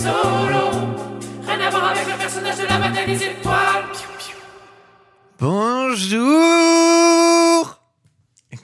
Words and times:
Rien 0.00 1.60
à 1.60 1.70
voir 1.70 1.90
avec 1.90 2.06
le 2.06 2.16
personnage 2.16 2.56
de 2.58 2.66
la 2.66 2.78
bataille 2.78 3.06
des 3.06 3.24
étoiles. 3.24 3.84
Bonjour 5.40 6.20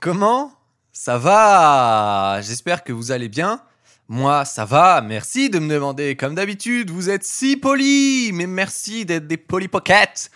Comment 0.00 0.52
Ça 0.92 1.18
va? 1.18 2.40
J'espère 2.40 2.84
que 2.84 2.92
vous 2.92 3.10
allez 3.10 3.28
bien. 3.28 3.60
Moi, 4.06 4.44
ça 4.44 4.64
va, 4.64 5.00
merci 5.00 5.50
de 5.50 5.58
me 5.58 5.74
demander. 5.74 6.14
Comme 6.14 6.36
d'habitude, 6.36 6.90
vous 6.90 7.10
êtes 7.10 7.24
si 7.24 7.56
polis, 7.56 8.32
mais 8.32 8.46
merci 8.46 9.04
d'être 9.04 9.26
des 9.26 9.36
polypockets. 9.36 10.30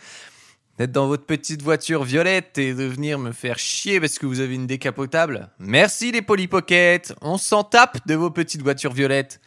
D'être 0.79 0.93
dans 0.93 1.07
votre 1.07 1.27
petite 1.27 1.63
voiture 1.63 2.03
violette 2.03 2.59
et 2.59 2.75
de 2.75 2.85
venir 2.85 3.21
me 3.21 3.31
faire 3.31 3.61
chier 3.61 4.01
parce 4.01 4.19
que 4.19 4.27
vous 4.27 4.41
avez 4.41 4.57
une 4.57 4.67
décapotable. 4.67 5.51
Merci 5.61 6.11
les 6.11 6.23
polypockets. 6.23 7.15
On 7.21 7.39
s'en 7.39 7.63
tape 7.63 8.05
de 8.09 8.17
vos 8.17 8.31
petites 8.31 8.63
voitures 8.63 8.93
violettes. 8.93 9.41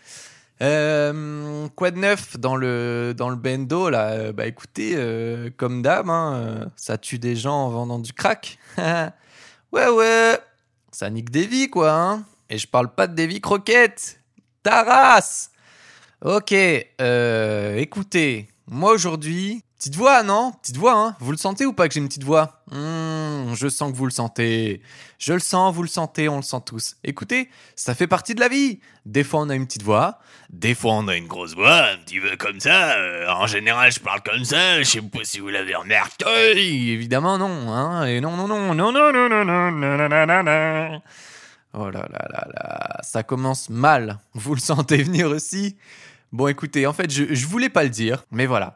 Euh, 0.61 1.67
quoi 1.75 1.89
de 1.91 1.97
neuf 1.97 2.37
dans 2.37 2.55
le, 2.55 3.13
dans 3.17 3.29
le 3.29 3.35
bendo 3.35 3.89
là? 3.89 4.11
Euh, 4.11 4.31
Bah 4.31 4.45
écoutez, 4.45 4.93
euh, 4.95 5.49
comme 5.57 5.81
d'hab, 5.81 6.09
hein, 6.09 6.33
euh, 6.35 6.65
ça 6.75 6.97
tue 6.97 7.17
des 7.19 7.35
gens 7.35 7.65
en 7.65 7.69
vendant 7.69 7.99
du 7.99 8.13
crack. 8.13 8.59
ouais, 8.77 9.87
ouais, 9.89 10.39
ça 10.91 11.09
nique 11.09 11.31
des 11.31 11.47
vies 11.47 11.69
quoi. 11.69 11.91
Hein 11.93 12.25
Et 12.49 12.57
je 12.57 12.67
parle 12.67 12.93
pas 12.93 13.07
de 13.07 13.15
des 13.15 13.27
vies 13.27 13.41
croquettes. 13.41 14.19
Ta 14.63 14.83
race 14.83 15.49
Ok, 16.23 16.53
euh, 16.53 17.77
écoutez, 17.77 18.47
moi 18.67 18.91
aujourd'hui, 18.93 19.63
petite 19.81 19.95
voix, 19.95 20.21
non 20.21 20.51
Petite 20.61 20.77
voix, 20.77 20.93
hein 20.93 21.15
Vous 21.19 21.31
le 21.31 21.37
sentez 21.37 21.65
ou 21.65 21.73
pas 21.73 21.87
que 21.87 21.93
j'ai 21.95 21.99
une 22.01 22.07
petite 22.07 22.23
voix 22.23 22.61
Hmm, 22.71 23.55
Je 23.55 23.67
sens 23.67 23.91
que 23.91 23.97
vous 23.97 24.05
le 24.05 24.11
sentez. 24.11 24.83
Je 25.17 25.33
le 25.33 25.39
sens, 25.39 25.73
vous 25.73 25.81
le 25.81 25.89
sentez, 25.89 26.29
on 26.29 26.35
le 26.35 26.43
sent 26.43 26.59
tous. 26.65 26.97
Écoutez, 27.03 27.49
ça 27.75 27.95
fait 27.95 28.05
partie 28.05 28.35
de 28.35 28.39
la 28.39 28.47
vie. 28.47 28.79
Des 29.07 29.23
fois 29.23 29.39
on 29.41 29.49
a 29.49 29.55
une 29.55 29.65
petite 29.65 29.81
voix, 29.81 30.19
des 30.51 30.75
fois 30.75 30.93
on 30.93 31.07
a 31.07 31.15
une 31.15 31.25
grosse 31.25 31.55
voix, 31.55 31.87
un 31.93 31.97
petit 31.97 32.19
peu 32.19 32.37
comme 32.37 32.59
ça. 32.59 32.91
Euh, 32.91 33.27
en 33.31 33.47
général, 33.47 33.91
je 33.91 33.99
parle 33.99 34.21
comme 34.21 34.43
ça. 34.45 34.77
Je 34.83 34.87
sais 34.87 35.01
pas 35.01 35.23
si 35.23 35.39
vous 35.39 35.49
l'avez 35.49 35.73
remarqué. 35.73 36.93
Évidemment 36.93 37.39
non, 37.39 37.73
hein 37.73 38.05
Et 38.05 38.21
non, 38.21 38.37
non, 38.37 38.47
non, 38.47 38.75
non, 38.75 38.91
non, 38.91 39.11
non, 39.11 39.27
non, 39.27 39.43
non, 39.43 39.71
non, 39.71 39.71
non, 39.71 40.07
non, 40.07 40.25
non, 40.27 40.43
non. 40.43 41.01
Oh 41.73 41.89
là 41.89 42.05
là 42.11 42.27
là 42.29 42.47
là, 42.53 42.99
ça 43.01 43.23
commence 43.23 43.69
mal. 43.69 44.19
Vous 44.35 44.53
le 44.53 44.61
sentez 44.61 45.01
venir 45.01 45.27
aussi 45.27 45.75
Bon, 46.31 46.47
écoutez, 46.47 46.85
en 46.85 46.93
fait, 46.93 47.11
je, 47.11 47.33
je 47.33 47.47
voulais 47.47 47.69
pas 47.69 47.83
le 47.83 47.89
dire, 47.89 48.23
mais 48.31 48.45
voilà. 48.45 48.75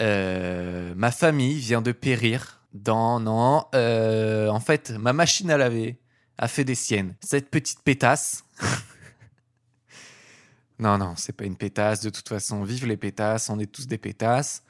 Euh, 0.00 0.94
ma 0.96 1.10
famille 1.10 1.58
vient 1.58 1.82
de 1.82 1.92
périr 1.92 2.60
dans. 2.72 3.20
Non, 3.20 3.66
euh, 3.74 4.48
en 4.48 4.60
fait, 4.60 4.90
ma 4.90 5.12
machine 5.12 5.50
à 5.50 5.56
laver 5.56 5.98
a 6.38 6.48
fait 6.48 6.64
des 6.64 6.74
siennes. 6.74 7.14
Cette 7.20 7.50
petite 7.50 7.82
pétasse. 7.82 8.44
non, 10.78 10.98
non, 10.98 11.14
c'est 11.16 11.32
pas 11.32 11.44
une 11.44 11.56
pétasse. 11.56 12.00
De 12.00 12.10
toute 12.10 12.28
façon, 12.28 12.62
vive 12.62 12.86
les 12.86 12.96
pétasses, 12.96 13.48
on 13.48 13.58
est 13.58 13.70
tous 13.70 13.86
des 13.86 13.98
pétasses. 13.98 14.62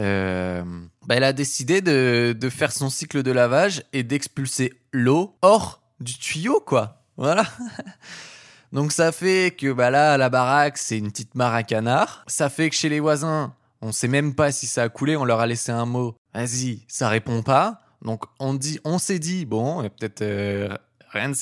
Euh, 0.00 0.64
bah, 1.06 1.16
elle 1.16 1.24
a 1.24 1.34
décidé 1.34 1.82
de, 1.82 2.34
de 2.38 2.48
faire 2.48 2.72
son 2.72 2.88
cycle 2.88 3.22
de 3.22 3.30
lavage 3.30 3.82
et 3.92 4.02
d'expulser 4.02 4.72
l'eau 4.92 5.36
hors 5.42 5.82
du 6.00 6.18
tuyau, 6.18 6.60
quoi. 6.60 7.02
Voilà. 7.18 7.44
Donc 8.72 8.90
ça 8.90 9.12
fait 9.12 9.54
que 9.54 9.70
bah 9.70 9.90
là, 9.90 10.16
la 10.16 10.30
baraque, 10.30 10.78
c'est 10.78 10.96
une 10.96 11.10
petite 11.10 11.34
mare 11.34 11.54
à 11.54 11.62
canard. 11.62 12.24
Ça 12.26 12.48
fait 12.48 12.70
que 12.70 12.76
chez 12.76 12.88
les 12.88 13.00
voisins, 13.00 13.54
on 13.82 13.92
sait 13.92 14.08
même 14.08 14.34
pas 14.34 14.52
si 14.52 14.66
ça 14.66 14.84
a 14.84 14.88
coulé, 14.88 15.16
on 15.16 15.24
leur 15.24 15.40
a 15.40 15.46
laissé 15.46 15.72
un 15.72 15.84
mot. 15.84 16.14
Vas-y, 16.34 16.84
ça 16.88 17.08
répond 17.08 17.42
pas. 17.42 17.82
Donc 18.00 18.24
on 18.38 18.54
dit, 18.54 18.80
on 18.84 18.98
s'est 18.98 19.18
dit, 19.18 19.44
bon, 19.44 19.82
peut-être 19.82 20.22
euh, 20.22 20.74
rien 21.10 21.28
ne 21.28 21.34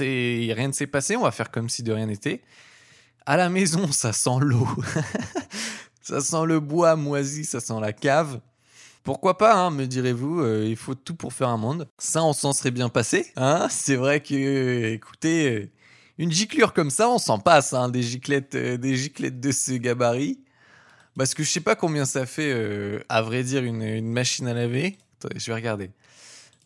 s'est 0.73 0.87
passé, 0.87 1.17
on 1.17 1.23
va 1.23 1.31
faire 1.31 1.51
comme 1.51 1.69
si 1.69 1.83
de 1.83 1.93
rien 1.93 2.07
n'était. 2.07 2.43
À 3.27 3.37
la 3.37 3.49
maison, 3.49 3.87
ça 3.93 4.13
sent 4.13 4.41
l'eau. 4.41 4.67
ça 6.03 6.21
sent 6.21 6.47
le 6.47 6.61
bois 6.61 6.97
moisi, 6.97 7.45
ça 7.45 7.61
sent 7.61 7.79
la 7.81 7.93
cave. 7.93 8.41
Pourquoi 9.03 9.39
pas, 9.39 9.55
hein, 9.55 9.71
me 9.71 9.87
direz-vous, 9.87 10.41
euh, 10.41 10.67
il 10.67 10.77
faut 10.77 10.95
tout 10.95 11.15
pour 11.15 11.33
faire 11.33 11.49
un 11.49 11.57
monde. 11.57 11.89
Ça, 11.99 12.23
on 12.23 12.35
s'en 12.35 12.53
serait 12.53 12.71
bien 12.71 12.91
passé. 12.91 13.33
Hein 13.37 13.67
C'est 13.71 13.97
vrai 13.97 14.21
que, 14.21 14.93
écoutez, 14.93 15.49
euh, 15.49 15.71
une 16.19 16.31
giclure 16.31 16.75
comme 16.75 16.91
ça, 16.91 17.09
on 17.09 17.19
s'en 17.19 17.39
passe, 17.39 17.73
hein, 17.73 17.89
des, 17.89 18.03
giclettes, 18.03 18.55
euh, 18.55 18.77
des 18.77 18.97
giclettes 18.97 19.41
de 19.41 19.53
ce 19.53 19.73
gabarit. 19.73 20.41
Parce 21.17 21.35
que 21.35 21.43
je 21.43 21.51
sais 21.51 21.61
pas 21.61 21.77
combien 21.77 22.05
ça 22.05 22.25
fait, 22.27 22.53
euh, 22.53 23.05
à 23.09 23.23
vrai 23.23 23.43
dire, 23.43 23.65
une, 23.65 24.11
machine 24.11 24.47
à 24.47 24.55
laver. 24.55 24.99
Je 25.35 25.47
vais 25.47 25.55
regarder. 25.55 25.91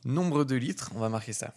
Nombre 0.04 0.44
de 0.44 0.54
litres, 0.54 0.90
on 0.94 1.00
va 1.00 1.08
marquer 1.08 1.32
ça. 1.32 1.54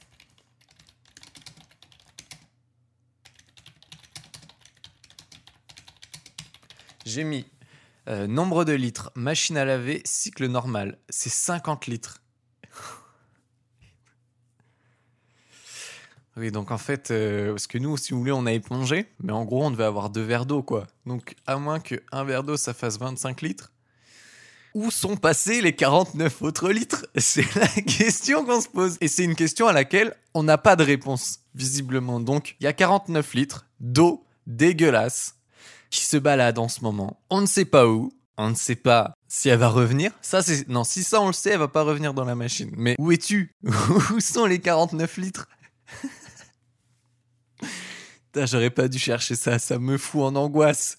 J'ai 7.06 7.24
mis 7.24 7.46
euh, 8.10 8.26
nombre 8.26 8.64
de 8.64 8.74
litres, 8.74 9.12
machine 9.16 9.58
à 9.58 9.66
laver, 9.66 10.02
cycle 10.06 10.48
normal. 10.48 10.98
C'est 11.10 11.30
50 11.30 11.88
litres. 11.88 12.22
Oui, 16.38 16.52
donc 16.52 16.70
en 16.70 16.78
fait, 16.78 17.10
euh, 17.10 17.52
parce 17.52 17.66
que 17.66 17.80
nous, 17.80 17.98
si 17.98 18.14
vous 18.14 18.20
voulez, 18.20 18.32
on 18.32 18.46
a 18.46 18.54
épongé, 18.54 19.08
mais 19.24 19.34
en 19.34 19.44
gros, 19.44 19.66
on 19.66 19.72
devait 19.72 19.86
avoir 19.86 20.12
deux 20.12 20.22
verres 20.22 20.46
d'eau, 20.46 20.62
quoi. 20.62 20.86
Donc, 21.08 21.36
à 21.48 21.58
moins 21.58 21.80
qu'un 21.80 22.24
verre 22.24 22.44
d'eau, 22.44 22.58
ça 22.58 22.76
fasse 22.76 23.00
25 23.00 23.42
litres. 23.42 23.72
Où 24.76 24.92
sont 24.92 25.18
passés 25.18 25.62
les 25.62 25.74
49 25.74 26.44
autres 26.44 26.70
litres? 26.70 27.08
C'est 27.16 27.56
la 27.56 27.68
question 27.68 28.46
qu'on 28.46 28.62
se 28.62 28.68
pose. 28.68 28.98
Et 29.02 29.08
c'est 29.08 29.24
une 29.24 29.34
question 29.34 29.66
à 29.66 29.74
laquelle 29.74 30.14
on 30.36 30.44
n'a 30.44 30.60
pas 30.60 30.76
de 30.76 30.84
réponse, 30.84 31.40
visiblement. 31.56 32.20
Donc, 32.20 32.56
il 32.60 32.66
y 32.66 32.68
a 32.68 32.74
49 32.74 33.34
litres 33.34 33.66
d'eau 33.80 34.24
dégueulasse 34.46 35.36
qui 35.90 36.06
se 36.06 36.18
balade 36.18 36.60
en 36.60 36.68
ce 36.68 36.82
moment. 36.82 37.20
On 37.32 37.42
ne 37.42 37.48
sait 37.48 37.66
pas 37.66 37.88
où. 37.88 38.14
On 38.38 38.52
ne 38.52 38.56
sait 38.56 38.76
pas 38.76 39.16
si 39.28 39.50
elle 39.50 39.58
va 39.58 39.70
revenir. 39.70 40.12
Ça, 40.22 40.44
c'est. 40.44 40.68
Non, 40.68 40.84
si 40.84 41.04
ça, 41.04 41.20
on 41.22 41.28
le 41.28 41.34
sait, 41.34 41.52
elle 41.52 41.60
va 41.60 41.68
pas 41.68 41.82
revenir 41.82 42.14
dans 42.14 42.26
la 42.26 42.36
machine. 42.36 42.70
Mais 42.78 42.96
où 43.00 43.12
es-tu? 43.12 43.56
Où 44.14 44.20
sont 44.20 44.46
les 44.46 44.60
49 44.60 45.18
litres? 45.18 45.48
j'aurais 48.46 48.70
pas 48.70 48.88
dû 48.88 49.00
chercher 49.00 49.36
ça, 49.36 49.60
ça 49.60 49.80
me 49.80 49.98
fout 49.98 50.22
en 50.22 50.36
angoisse. 50.36 50.98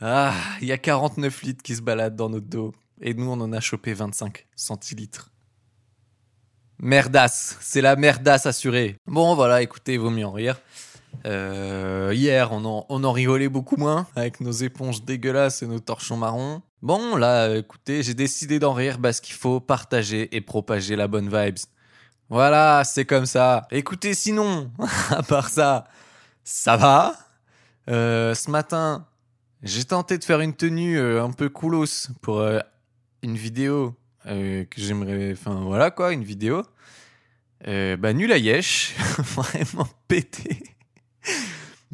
Ah, 0.00 0.34
il 0.60 0.68
y 0.68 0.72
a 0.72 0.78
49 0.78 1.42
litres 1.42 1.62
qui 1.62 1.74
se 1.74 1.82
baladent 1.82 2.16
dans 2.16 2.28
notre 2.28 2.46
dos. 2.46 2.74
Et 3.00 3.14
nous, 3.14 3.30
on 3.30 3.40
en 3.40 3.52
a 3.52 3.60
chopé 3.60 3.92
25 3.94 4.46
centilitres. 4.54 5.30
Merdasse, 6.78 7.56
c'est 7.60 7.80
la 7.80 7.96
merdasse 7.96 8.46
assurée. 8.46 8.96
Bon, 9.06 9.34
voilà, 9.34 9.62
écoutez, 9.62 9.94
il 9.94 10.00
vaut 10.00 10.10
mieux 10.10 10.26
en 10.26 10.32
rire. 10.32 10.60
Euh, 11.26 12.12
hier, 12.14 12.52
on 12.52 12.64
en, 12.64 12.86
on 12.88 13.04
en 13.04 13.12
rigolait 13.12 13.48
beaucoup 13.48 13.76
moins 13.76 14.06
avec 14.16 14.40
nos 14.40 14.52
éponges 14.52 15.04
dégueulasses 15.04 15.62
et 15.62 15.66
nos 15.66 15.78
torchons 15.78 16.16
marrons. 16.16 16.62
Bon, 16.82 17.16
là, 17.16 17.56
écoutez, 17.56 18.02
j'ai 18.02 18.14
décidé 18.14 18.58
d'en 18.58 18.74
rire 18.74 18.98
parce 19.00 19.20
qu'il 19.20 19.34
faut 19.34 19.60
partager 19.60 20.34
et 20.36 20.40
propager 20.40 20.96
la 20.96 21.08
bonne 21.08 21.28
vibes. 21.28 21.58
Voilà, 22.34 22.82
c'est 22.82 23.04
comme 23.04 23.26
ça. 23.26 23.68
Écoutez, 23.70 24.12
sinon, 24.12 24.68
à 25.10 25.22
part 25.22 25.48
ça, 25.48 25.84
ça 26.42 26.76
va. 26.76 27.14
Euh, 27.88 28.34
ce 28.34 28.50
matin, 28.50 29.06
j'ai 29.62 29.84
tenté 29.84 30.18
de 30.18 30.24
faire 30.24 30.40
une 30.40 30.52
tenue 30.52 30.98
euh, 30.98 31.22
un 31.22 31.30
peu 31.30 31.48
coolos 31.48 32.08
pour 32.22 32.40
euh, 32.40 32.58
une 33.22 33.36
vidéo 33.36 33.94
que 34.24 34.66
j'aimerais. 34.76 35.30
Enfin, 35.30 35.60
voilà 35.62 35.92
quoi, 35.92 36.12
une 36.12 36.24
vidéo. 36.24 36.64
Bah, 37.64 38.12
nul 38.12 38.32
à 38.32 38.38
yesh. 38.38 38.96
Vraiment 39.18 39.86
pété. 40.08 40.73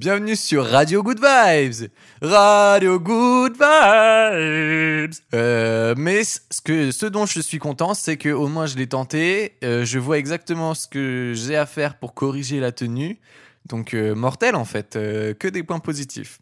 Bienvenue 0.01 0.35
sur 0.35 0.65
Radio 0.65 1.03
Good 1.03 1.21
Vibes. 1.21 1.91
Radio 2.23 2.99
Good 2.99 3.53
Vibes. 3.53 5.15
Euh, 5.35 5.95
mais 5.95 6.25
ce, 6.25 6.63
que, 6.65 6.91
ce 6.91 7.05
dont 7.05 7.27
je 7.27 7.39
suis 7.41 7.59
content, 7.59 7.93
c'est 7.93 8.17
que 8.17 8.31
au 8.31 8.49
moins 8.49 8.65
je 8.65 8.79
l'ai 8.79 8.87
tenté. 8.87 9.59
Euh, 9.63 9.85
je 9.85 9.99
vois 9.99 10.17
exactement 10.17 10.73
ce 10.73 10.89
que 10.89 11.35
j'ai 11.37 11.55
à 11.55 11.67
faire 11.67 11.99
pour 11.99 12.15
corriger 12.15 12.61
la 12.61 12.73
tenue. 12.73 13.21
Donc 13.67 13.93
euh, 13.93 14.15
mortel 14.15 14.57
en 14.57 14.65
fait, 14.65 14.95
que 14.95 15.49
des 15.49 15.63
points 15.63 15.81
positifs. 15.81 16.41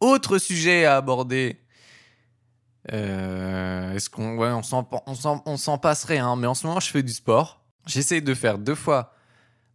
Autre 0.00 0.38
sujet 0.38 0.86
à 0.86 0.96
aborder. 0.96 1.58
Est-ce 2.88 4.08
qu'on 4.08 4.38
on 4.40 5.56
s'en 5.58 5.76
passerait 5.76 6.16
hein, 6.16 6.36
mais 6.36 6.46
en 6.46 6.54
ce 6.54 6.66
moment 6.66 6.80
je 6.80 6.88
fais 6.88 7.02
du 7.02 7.12
sport. 7.12 7.66
J'essaie 7.84 8.22
de 8.22 8.32
faire 8.32 8.56
deux 8.56 8.74
fois 8.74 9.12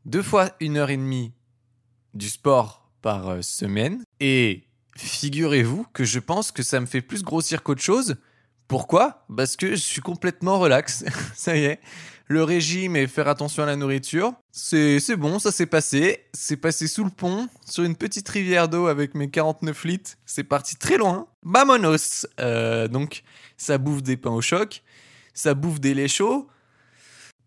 deux 0.05 0.23
fois 0.23 0.49
une 0.59 0.77
heure 0.77 0.89
et 0.89 0.97
demie 0.97 1.31
du 2.15 2.27
sport 2.27 2.78
par 3.01 3.29
euh, 3.29 3.41
semaine. 3.41 4.03
Et 4.19 4.63
figurez-vous 4.97 5.85
que 5.93 6.03
je 6.03 6.19
pense 6.19 6.51
que 6.51 6.63
ça 6.63 6.79
me 6.79 6.85
fait 6.85 7.01
plus 7.01 7.23
grossir 7.23 7.63
qu'autre 7.63 7.81
chose. 7.81 8.15
Pourquoi? 8.67 9.25
Parce 9.35 9.55
que 9.55 9.71
je 9.71 9.75
suis 9.81 10.01
complètement 10.01 10.59
relax. 10.59 11.03
ça 11.35 11.57
y 11.57 11.63
est. 11.63 11.79
Le 12.27 12.43
régime 12.43 12.95
et 12.95 13.07
faire 13.07 13.27
attention 13.27 13.63
à 13.63 13.65
la 13.65 13.75
nourriture, 13.75 14.33
c'est 14.51 15.15
bon, 15.17 15.39
ça 15.39 15.51
s'est 15.51 15.65
passé. 15.65 16.27
C'est 16.31 16.57
passé 16.57 16.87
sous 16.87 17.03
le 17.03 17.09
pont, 17.09 17.49
sur 17.67 17.83
une 17.83 17.95
petite 17.95 18.29
rivière 18.29 18.69
d'eau 18.69 18.85
avec 18.85 19.15
mes 19.15 19.31
49 19.31 19.83
litres. 19.85 20.11
C'est 20.27 20.43
parti 20.43 20.75
très 20.75 20.97
loin. 20.97 21.25
Vamonos 21.41 22.27
Euh, 22.39 22.87
Donc, 22.87 23.23
ça 23.57 23.79
bouffe 23.79 24.03
des 24.03 24.15
pains 24.15 24.29
au 24.29 24.41
choc, 24.41 24.83
ça 25.33 25.55
bouffe 25.55 25.79
des 25.79 25.95
laits 25.95 26.11
chauds. 26.11 26.47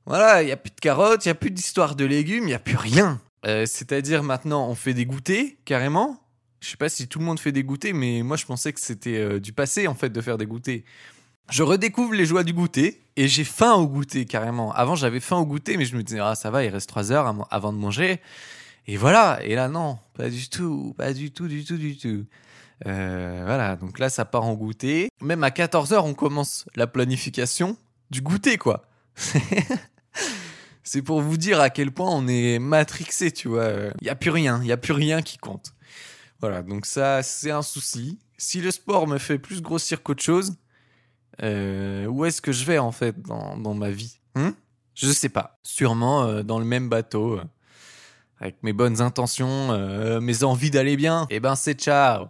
Voilà, 0.05 0.43
il 0.43 0.47
n'y 0.47 0.53
a 0.53 0.57
plus 0.57 0.73
de 0.73 0.81
carottes, 0.81 1.25
il 1.25 1.29
n'y 1.29 1.33
a 1.33 1.37
plus 1.37 1.53
d'histoire 1.53 1.95
de 1.95 2.05
légumes, 2.05 2.43
il 2.43 2.49
n'y 2.49 2.55
a 2.55 2.59
plus 2.59 2.77
rien. 2.77 3.21
Euh, 3.47 3.67
C'est-à-dire 3.67 4.23
maintenant, 4.23 4.69
on 4.69 4.75
fait 4.75 4.95
des 4.95 5.07
goûters, 5.07 5.57
carrément. 5.65 6.19
Je 6.61 6.69
sais 6.69 6.77
pas 6.77 6.89
si 6.89 7.09
tout 7.09 7.19
le 7.19 7.25
monde 7.25 7.41
fait 7.41 7.51
des 7.51 7.65
goûters, 7.65 7.93
mais 7.93 8.23
moi 8.23 8.37
je 8.37 8.47
pensais 8.47 8.73
que 8.73 8.81
c'était 8.81 9.17
euh, 9.17 9.41
du 9.41 9.53
passé 9.53 9.89
en 9.89 9.97
fait 9.97 10.11
de 10.11 10.21
faire 10.21 10.39
des 10.39 10.47
goûters. 10.47 10.83
Je 11.51 11.65
redécouvre 11.65 12.15
les 12.15 12.25
joies 12.25 12.45
du 12.45 12.53
goûter 12.53 13.03
et 13.17 13.27
j'ai 13.27 13.43
faim 13.43 13.75
au 13.75 13.89
goûter 13.89 14.27
carrément. 14.27 14.73
Avant 14.73 14.95
j'avais 14.95 15.19
faim 15.19 15.39
au 15.39 15.45
goûter, 15.45 15.77
mais 15.77 15.85
je 15.85 15.97
me 15.97 16.05
disais 16.05 16.21
ah 16.21 16.37
ça 16.37 16.53
va, 16.53 16.63
il 16.63 16.69
reste 16.69 16.89
3 16.89 17.11
heures 17.11 17.35
avant 17.51 17.73
de 17.73 17.79
manger. 17.79 18.21
Et 18.87 18.97
voilà. 18.97 19.41
Et 19.43 19.57
là 19.57 19.69
non, 19.69 19.99
pas 20.15 20.31
du 20.31 20.49
tout, 20.49 20.95
pas 20.97 21.13
du 21.13 21.33
tout, 21.33 21.49
du 21.49 21.65
tout, 21.65 21.77
du 21.77 21.97
tout. 21.99 22.27
Euh, 22.87 23.43
voilà, 23.45 23.75
donc 23.75 23.99
là 23.99 24.09
ça 24.09 24.25
part 24.25 24.45
en 24.45 24.55
goûter. 24.55 25.09
Même 25.21 25.43
à 25.43 25.51
14h 25.51 25.99
on 26.05 26.15
commence 26.15 26.65
la 26.77 26.87
planification 26.87 27.77
du 28.13 28.23
goûter 28.23 28.57
quoi. 28.57 28.87
C'est 30.85 31.03
pour 31.03 31.21
vous 31.21 31.37
dire 31.37 31.61
à 31.61 31.71
quel 31.71 31.93
point 31.93 32.11
on 32.11 32.27
est 32.27 32.59
matrixé, 32.59 33.31
tu 33.31 33.49
vois. 33.49 33.71
Il 34.01 34.07
y 34.07 34.11
a 34.11 34.15
plus 34.17 34.31
rien, 34.31 34.61
il 34.63 34.69
y 34.69 34.73
a 34.73 34.77
plus 34.77 34.93
rien 34.93 35.23
qui 35.23 35.39
compte. 35.39 35.75
Voilà, 36.41 36.63
donc 36.63 36.87
ça 36.87 37.23
c'est 37.23 37.53
un 37.53 37.63
souci. 37.63 38.19
Si 38.37 38.61
le 38.61 38.73
sport 38.73 39.07
me 39.07 39.19
fait 39.19 39.39
plus 39.39 39.63
grossir 39.63 40.03
qu'autre 40.03 40.25
chose, 40.25 40.57
euh, 41.43 42.07
où 42.07 42.25
est-ce 42.25 42.43
que 42.43 42.51
je 42.51 42.65
vais 42.65 42.79
en 42.79 42.91
fait 42.91 43.21
dans, 43.23 43.57
dans 43.57 43.75
ma 43.75 43.91
vie 43.91 44.19
Hein? 44.35 44.55
Je 44.95 45.07
sais 45.09 45.29
pas. 45.29 45.59
Sûrement 45.63 46.25
euh, 46.25 46.43
dans 46.43 46.59
le 46.59 46.65
même 46.65 46.89
bateau, 46.89 47.39
euh, 47.39 47.45
avec 48.41 48.61
mes 48.65 48.73
bonnes 48.73 49.01
intentions, 49.01 50.21
mes 50.21 50.43
envies 50.43 50.71
d'aller 50.71 50.97
bien. 50.97 51.29
Eh 51.31 51.39
ben 51.39 51.55
c'est 51.55 51.79
ciao. 51.79 52.27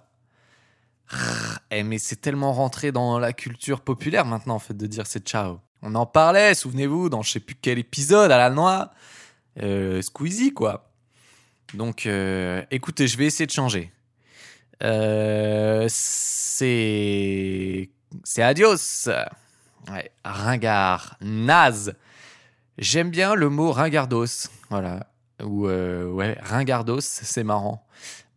Eh 1.70 1.82
mais 1.82 1.96
c'est 1.96 2.16
tellement 2.16 2.52
rentré 2.52 2.92
dans 2.92 3.18
la 3.18 3.32
culture 3.32 3.80
populaire 3.80 4.26
maintenant 4.26 4.56
en 4.56 4.58
fait 4.58 4.76
de 4.76 4.86
dire 4.86 5.06
c'est 5.06 5.26
ciao. 5.26 5.58
On 5.82 5.96
en 5.96 6.06
parlait, 6.06 6.54
souvenez-vous, 6.54 7.08
dans 7.08 7.22
je 7.22 7.32
sais 7.32 7.40
plus 7.40 7.56
quel 7.60 7.78
épisode 7.78 8.30
à 8.30 8.38
la 8.38 8.50
noix, 8.50 8.92
euh, 9.60 10.00
Squeezie 10.00 10.54
quoi. 10.54 10.92
Donc 11.74 12.06
euh, 12.06 12.62
écoutez, 12.70 13.08
je 13.08 13.18
vais 13.18 13.26
essayer 13.26 13.46
de 13.46 13.52
changer. 13.52 13.92
Euh, 14.84 15.86
c'est 15.88 17.90
adios. 18.38 19.08
Ringard, 20.24 21.16
naze. 21.20 21.94
J'aime 22.78 23.10
bien 23.10 23.34
le 23.34 23.48
mot 23.48 23.72
ringardos, 23.72 24.48
voilà. 24.70 25.08
Ou 25.42 25.66
ouais, 25.66 26.38
ringardos, 26.40 27.00
c'est 27.00 27.42
marrant 27.42 27.84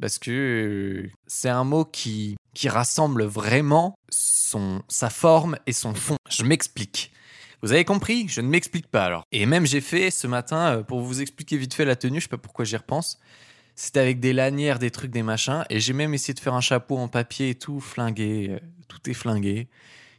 parce 0.01 0.17
que 0.17 1.07
c'est 1.27 1.49
un 1.49 1.63
mot 1.63 1.85
qui 1.85 2.35
qui 2.55 2.69
rassemble 2.69 3.23
vraiment 3.23 3.95
son 4.09 4.81
sa 4.87 5.11
forme 5.11 5.57
et 5.67 5.73
son 5.73 5.93
fond. 5.93 6.17
Je 6.29 6.43
m'explique. 6.43 7.11
Vous 7.61 7.71
avez 7.71 7.85
compris 7.85 8.27
Je 8.27 8.41
ne 8.41 8.47
m'explique 8.47 8.87
pas 8.87 9.05
alors. 9.05 9.23
Et 9.31 9.45
même 9.45 9.65
j'ai 9.65 9.81
fait 9.81 10.11
ce 10.11 10.27
matin 10.27 10.77
euh, 10.77 10.83
pour 10.83 11.01
vous 11.01 11.21
expliquer 11.21 11.57
vite 11.57 11.73
fait 11.73 11.85
la 11.85 11.95
tenue. 11.95 12.19
Je 12.19 12.23
sais 12.25 12.29
pas 12.29 12.37
pourquoi 12.37 12.65
j'y 12.65 12.77
repense. 12.77 13.19
C'était 13.75 13.99
avec 13.99 14.19
des 14.19 14.31
lanières, 14.33 14.79
des 14.79 14.91
trucs, 14.91 15.11
des 15.11 15.23
machins. 15.23 15.65
Et 15.69 15.79
j'ai 15.79 15.93
même 15.93 16.13
essayé 16.13 16.33
de 16.33 16.39
faire 16.39 16.53
un 16.53 16.61
chapeau 16.61 16.97
en 16.97 17.07
papier 17.07 17.49
et 17.49 17.55
tout 17.55 17.79
flingué. 17.79 18.47
euh, 18.51 18.59
Tout 18.87 19.09
est 19.09 19.13
flingué. 19.13 19.67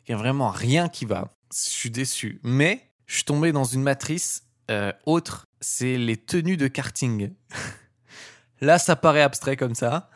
Il 0.06 0.12
y 0.12 0.14
a 0.14 0.18
vraiment 0.18 0.50
rien 0.50 0.88
qui 0.88 1.04
va. 1.04 1.32
Je 1.52 1.70
suis 1.70 1.90
déçu. 1.90 2.40
Mais 2.42 2.90
je 3.06 3.14
suis 3.16 3.24
tombé 3.24 3.52
dans 3.52 3.64
une 3.64 3.82
matrice 3.82 4.42
euh, 4.70 4.92
autre. 5.06 5.44
C'est 5.60 5.96
les 5.96 6.16
tenues 6.16 6.56
de 6.56 6.68
karting. 6.68 7.30
Là, 8.60 8.78
ça 8.78 8.96
paraît 8.96 9.22
abstrait 9.22 9.56
comme 9.56 9.74
ça. 9.74 10.10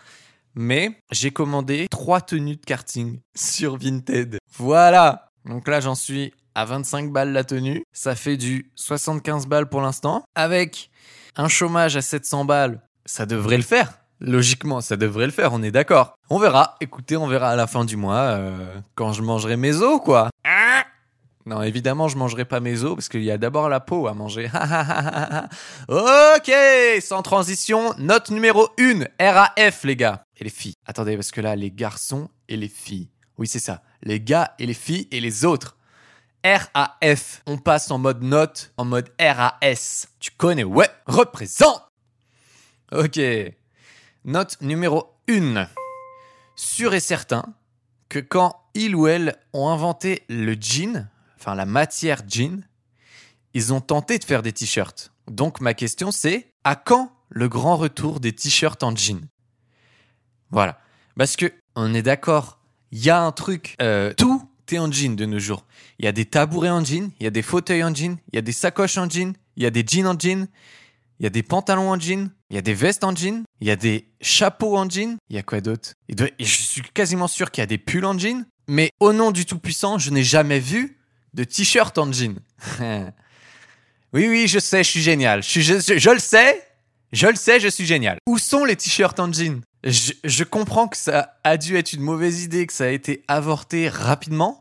Mais 0.55 1.00
j'ai 1.12 1.31
commandé 1.31 1.87
trois 1.90 2.20
tenues 2.20 2.56
de 2.56 2.64
karting 2.64 3.20
sur 3.37 3.76
Vinted. 3.76 4.38
Voilà. 4.56 5.31
Donc 5.44 5.69
là, 5.69 5.81
j'en 5.81 5.94
suis 5.94 6.34
à 6.60 6.64
25 6.66 7.10
balles 7.10 7.32
la 7.32 7.42
tenue. 7.42 7.84
Ça 7.92 8.14
fait 8.14 8.36
du 8.36 8.70
75 8.74 9.46
balles 9.46 9.68
pour 9.68 9.80
l'instant. 9.80 10.24
Avec 10.34 10.90
un 11.36 11.48
chômage 11.48 11.96
à 11.96 12.02
700 12.02 12.44
balles, 12.44 12.82
ça 13.06 13.24
devrait 13.24 13.56
le 13.56 13.62
faire. 13.62 13.94
Logiquement, 14.20 14.82
ça 14.82 14.98
devrait 14.98 15.24
le 15.24 15.32
faire, 15.32 15.54
on 15.54 15.62
est 15.62 15.70
d'accord. 15.70 16.12
On 16.28 16.38
verra. 16.38 16.76
Écoutez, 16.82 17.16
on 17.16 17.26
verra 17.26 17.48
à 17.48 17.56
la 17.56 17.66
fin 17.66 17.86
du 17.86 17.96
mois 17.96 18.18
euh, 18.18 18.78
quand 18.94 19.14
je 19.14 19.22
mangerai 19.22 19.56
mes 19.56 19.76
os, 19.76 20.02
quoi. 20.04 20.28
Non, 21.46 21.62
évidemment, 21.62 22.08
je 22.08 22.18
mangerai 22.18 22.44
pas 22.44 22.60
mes 22.60 22.84
os 22.84 22.94
parce 22.94 23.08
qu'il 23.08 23.24
y 23.24 23.30
a 23.30 23.38
d'abord 23.38 23.70
la 23.70 23.80
peau 23.80 24.06
à 24.06 24.12
manger. 24.12 24.50
ok, 25.88 26.52
sans 27.00 27.22
transition, 27.22 27.94
note 27.96 28.28
numéro 28.28 28.68
1, 28.78 29.04
RAF, 29.18 29.84
les 29.84 29.96
gars. 29.96 30.22
Et 30.36 30.44
les 30.44 30.50
filles. 30.50 30.74
Attendez, 30.84 31.16
parce 31.16 31.30
que 31.30 31.40
là, 31.40 31.56
les 31.56 31.70
garçons 31.70 32.28
et 32.50 32.58
les 32.58 32.68
filles. 32.68 33.08
Oui, 33.38 33.46
c'est 33.46 33.58
ça. 33.58 33.80
Les 34.02 34.20
gars 34.20 34.52
et 34.58 34.66
les 34.66 34.74
filles 34.74 35.08
et 35.10 35.20
les 35.20 35.46
autres. 35.46 35.78
RAF. 36.44 37.42
On 37.46 37.58
passe 37.58 37.90
en 37.90 37.98
mode 37.98 38.22
note, 38.22 38.72
en 38.76 38.84
mode 38.84 39.12
RAS. 39.20 40.06
Tu 40.19 40.31
connais, 40.32 40.64
ouais. 40.64 40.88
Représente. 41.06 41.82
Ok. 42.92 43.20
Note 44.25 44.60
numéro 44.60 45.14
1. 45.28 45.66
Sûr 46.56 46.94
et 46.94 47.00
certain 47.00 47.44
que 48.08 48.19
quand 48.19 48.60
ils 48.75 48.94
ou 48.94 49.06
elles 49.06 49.37
ont 49.52 49.69
inventé 49.69 50.25
le 50.28 50.54
jean, 50.60 51.08
enfin 51.38 51.54
la 51.54 51.64
matière 51.64 52.22
jean, 52.28 52.64
ils 53.54 53.72
ont 53.72 53.81
tenté 53.81 54.19
de 54.19 54.25
faire 54.25 54.43
des 54.43 54.52
t-shirts. 54.52 55.12
Donc 55.28 55.60
ma 55.60 55.75
question 55.75 56.10
c'est 56.10 56.52
à 56.64 56.75
quand 56.76 57.12
le 57.28 57.48
grand 57.48 57.76
retour 57.76 58.20
des 58.20 58.32
t-shirts 58.32 58.82
en 58.82 58.94
jean 58.94 59.28
Voilà. 60.50 60.78
Parce 61.16 61.36
que 61.36 61.52
on 61.76 61.94
est 61.94 62.02
d'accord, 62.02 62.58
il 62.90 63.04
y 63.04 63.10
a 63.10 63.20
un 63.20 63.32
truc, 63.32 63.76
euh, 63.81 64.12
tout 64.14 64.50
en 64.78 64.90
jean 64.90 65.17
de 65.17 65.26
nos 65.26 65.38
jours. 65.38 65.67
Il 65.99 66.05
y 66.05 66.08
a 66.08 66.12
des 66.12 66.25
tabourets 66.25 66.70
en 66.70 66.84
jean, 66.84 67.11
il 67.20 67.25
y 67.25 67.26
a 67.26 67.31
des 67.31 67.43
fauteuils 67.43 67.84
en 67.84 67.94
jean, 67.94 68.17
il 68.32 68.37
y 68.37 68.38
a 68.38 68.43
des 68.43 68.52
sacoches 68.52 68.99
en 68.99 69.08
jean, 69.08 69.34
il 69.56 69.62
y 69.62 69.67
a 69.67 69.70
des 69.70 69.84
jeans 69.87 70.06
en 70.06 70.19
jean, 70.19 70.46
il 71.20 71.25
y 71.25 71.26
a 71.26 71.31
des 71.31 71.43
pantalons 71.43 71.90
en 71.90 72.00
jean, 72.00 72.31
il 72.49 72.56
y 72.56 72.58
a 72.58 72.62
des 72.62 72.72
vestes 72.72 73.05
en 73.05 73.14
jean, 73.14 73.44
il 73.61 73.69
y 73.69 73.70
a 73.70 73.76
des 73.76 74.08
chapeaux 74.22 74.76
en 74.78 74.88
jean, 74.88 75.19
il 75.28 75.37
y 75.37 75.38
a 75.38 75.43
quoi 75.43 75.61
d'autre? 75.61 75.93
Je 76.08 76.44
suis 76.44 76.82
quasiment 76.94 77.28
sûr 77.28 77.50
qu'il 77.50 77.61
y 77.61 77.64
a 77.64 77.67
des 77.67 77.78
pulls 77.78 78.06
en 78.06 78.19
jean, 78.19 78.46
mais 78.67 78.90
au 79.00 79.12
nom 79.12 79.31
du 79.31 79.44
Tout-Puissant, 79.44 79.99
je 79.99 80.11
n'ai 80.11 80.25
jamais 80.25 80.61
vu 80.61 80.99
de 81.34 81.44
t-shirt 81.44 81.96
en 81.99 82.11
jean. 82.11 82.38
oui, 84.12 84.28
oui, 84.28 84.49
je 84.49 84.58
sais, 84.58 84.82
je 84.82 84.88
suis 84.88 85.02
génial. 85.02 85.43
Je, 85.43 85.58
le 85.75 86.19
sais, 86.19 86.69
je 87.12 87.26
le 87.26 87.37
sais, 87.37 87.61
je 87.61 87.69
suis 87.69 87.87
génial. 87.87 88.19
Où 88.26 88.38
sont 88.38 88.64
les 88.64 88.76
t-shirts 88.76 89.20
en 89.20 89.32
jean? 89.32 89.61
Je, 89.84 90.12
je 90.25 90.44
comprends 90.44 90.88
que 90.88 90.96
ça 90.96 91.38
a 91.44 91.56
dû 91.56 91.76
être 91.76 91.93
une 91.93 92.02
mauvaise 92.02 92.43
idée, 92.43 92.67
que 92.67 92.72
ça 92.72 92.84
a 92.84 92.88
été 92.88 93.25
avorté 93.28 93.88
rapidement, 93.88 94.59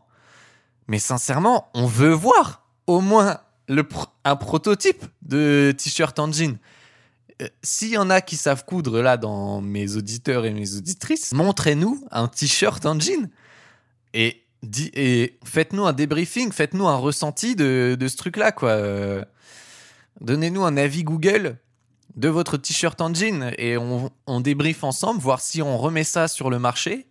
mais 0.90 0.98
sincèrement, 0.98 1.70
on 1.72 1.86
veut 1.86 2.10
voir 2.10 2.66
au 2.88 3.00
moins 3.00 3.38
un 4.24 4.34
prototype 4.34 5.04
de 5.22 5.72
t-shirt 5.78 6.18
en 6.18 6.32
jean. 6.32 6.58
Euh, 7.40 7.46
S'il 7.62 7.90
y 7.90 7.96
en 7.96 8.10
a 8.10 8.20
qui 8.20 8.34
savent 8.34 8.64
coudre 8.64 9.00
là 9.00 9.16
dans 9.16 9.60
mes 9.60 9.94
auditeurs 9.94 10.44
et 10.44 10.50
mes 10.50 10.74
auditrices, 10.74 11.32
montrez-nous 11.32 12.04
un 12.10 12.26
t-shirt 12.26 12.84
en 12.86 12.98
jean. 12.98 13.30
Et, 14.14 14.42
faites-nous 15.44 15.86
un 15.86 15.92
débriefing, 15.92 16.50
faites-nous 16.50 16.88
un 16.88 16.96
ressenti 16.96 17.54
de, 17.54 17.96
ce 18.00 18.16
truc-là, 18.16 18.50
quoi. 18.50 18.76
Donnez-nous 20.20 20.64
un 20.64 20.76
avis 20.76 21.04
Google 21.04 21.58
de 22.16 22.28
votre 22.28 22.56
t-shirt 22.56 23.00
en 23.00 23.14
jean 23.14 23.52
et 23.58 23.76
on, 23.76 24.10
on 24.26 24.40
débriefe 24.40 24.82
ensemble, 24.82 25.20
voir 25.20 25.40
si 25.40 25.62
on 25.62 25.78
remet 25.78 26.02
ça 26.02 26.26
sur 26.26 26.50
le 26.50 26.58
marché 26.58 27.06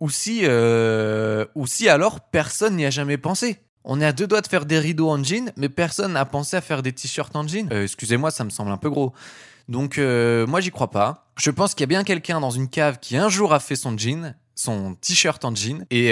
ou 0.00 0.08
si, 0.08 0.40
euh, 0.44 1.44
ou 1.54 1.66
si 1.66 1.88
alors 1.88 2.20
personne 2.20 2.76
n'y 2.76 2.86
a 2.86 2.90
jamais 2.90 3.18
pensé. 3.18 3.60
On 3.84 4.00
est 4.00 4.06
à 4.06 4.12
deux 4.12 4.26
doigts 4.26 4.40
de 4.40 4.46
faire 4.46 4.66
des 4.66 4.78
rideaux 4.78 5.08
en 5.08 5.22
jean, 5.22 5.52
mais 5.56 5.68
personne 5.68 6.12
n'a 6.12 6.24
pensé 6.24 6.56
à 6.56 6.60
faire 6.60 6.82
des 6.82 6.92
t-shirts 6.92 7.34
en 7.36 7.46
jean. 7.46 7.68
Euh, 7.72 7.84
Excusez-moi, 7.84 8.30
ça 8.30 8.44
me 8.44 8.50
semble 8.50 8.70
un 8.70 8.76
peu 8.76 8.90
gros. 8.90 9.12
Donc 9.68 9.98
euh, 9.98 10.46
moi 10.46 10.60
j'y 10.60 10.70
crois 10.70 10.90
pas. 10.90 11.30
Je 11.36 11.50
pense 11.50 11.74
qu'il 11.74 11.82
y 11.82 11.84
a 11.84 11.86
bien 11.86 12.04
quelqu'un 12.04 12.40
dans 12.40 12.50
une 12.50 12.68
cave 12.68 12.98
qui 12.98 13.16
un 13.16 13.28
jour 13.28 13.54
a 13.54 13.60
fait 13.60 13.76
son 13.76 13.96
jean, 13.96 14.34
son 14.54 14.94
t-shirt 14.94 15.44
en 15.44 15.54
jean. 15.54 15.86
Et 15.90 16.08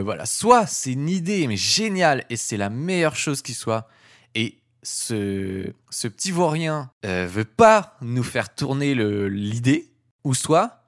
voilà, 0.00 0.26
soit 0.26 0.66
c'est 0.66 0.92
une 0.92 1.08
idée 1.08 1.46
mais 1.46 1.56
géniale 1.56 2.24
et 2.30 2.36
c'est 2.36 2.56
la 2.56 2.70
meilleure 2.70 3.16
chose 3.16 3.42
qui 3.42 3.52
soit. 3.52 3.88
Et 4.34 4.58
ce, 4.82 5.72
ce 5.90 6.08
petit 6.08 6.30
vaurien 6.30 6.90
veut 7.04 7.44
pas 7.44 7.96
nous 8.00 8.24
faire 8.24 8.54
tourner 8.54 8.94
l'idée, 9.28 9.92
ou 10.24 10.34
soit 10.34 10.83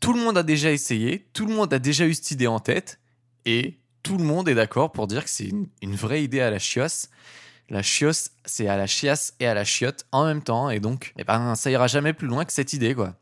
tout 0.00 0.12
le 0.12 0.20
monde 0.20 0.38
a 0.38 0.42
déjà 0.42 0.72
essayé, 0.72 1.28
tout 1.32 1.46
le 1.46 1.54
monde 1.54 1.72
a 1.72 1.78
déjà 1.78 2.06
eu 2.06 2.14
cette 2.14 2.30
idée 2.30 2.46
en 2.46 2.58
tête, 2.58 2.98
et 3.44 3.78
tout 4.02 4.16
le 4.16 4.24
monde 4.24 4.48
est 4.48 4.54
d'accord 4.54 4.92
pour 4.92 5.06
dire 5.06 5.24
que 5.24 5.30
c'est 5.30 5.50
une, 5.82 5.94
vraie 5.94 6.24
idée 6.24 6.40
à 6.40 6.50
la 6.50 6.58
chiosse. 6.58 7.08
La 7.68 7.82
chiosse, 7.82 8.30
c'est 8.44 8.66
à 8.66 8.76
la 8.76 8.86
chiasse 8.86 9.34
et 9.38 9.46
à 9.46 9.54
la 9.54 9.64
chiotte 9.64 10.06
en 10.10 10.24
même 10.24 10.42
temps, 10.42 10.70
et 10.70 10.80
donc, 10.80 11.12
eh 11.18 11.24
ben, 11.24 11.54
ça 11.54 11.70
ira 11.70 11.86
jamais 11.86 12.12
plus 12.12 12.26
loin 12.26 12.44
que 12.44 12.52
cette 12.52 12.72
idée, 12.72 12.94
quoi. 12.94 13.14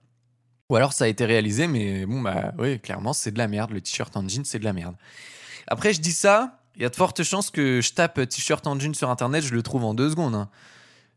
Ou 0.70 0.76
alors 0.76 0.92
ça 0.92 1.04
a 1.04 1.08
été 1.08 1.24
réalisé, 1.24 1.66
mais 1.66 2.06
bon, 2.06 2.20
bah 2.20 2.52
oui, 2.58 2.78
clairement, 2.78 3.12
c'est 3.12 3.30
de 3.30 3.38
la 3.38 3.48
merde. 3.48 3.70
Le 3.70 3.80
t-shirt 3.80 4.14
en 4.16 4.28
jean, 4.28 4.44
c'est 4.44 4.58
de 4.58 4.64
la 4.64 4.74
merde. 4.74 4.96
Après, 5.66 5.94
je 5.94 6.00
dis 6.00 6.12
ça, 6.12 6.60
il 6.76 6.82
y 6.82 6.84
a 6.84 6.90
de 6.90 6.96
fortes 6.96 7.22
chances 7.22 7.50
que 7.50 7.80
je 7.80 7.92
tape 7.92 8.28
t-shirt 8.28 8.66
en 8.66 8.78
jean 8.78 8.94
sur 8.94 9.10
internet, 9.10 9.42
je 9.44 9.54
le 9.54 9.62
trouve 9.62 9.84
en 9.84 9.94
deux 9.94 10.10
secondes. 10.10 10.34
hein. 10.34 10.50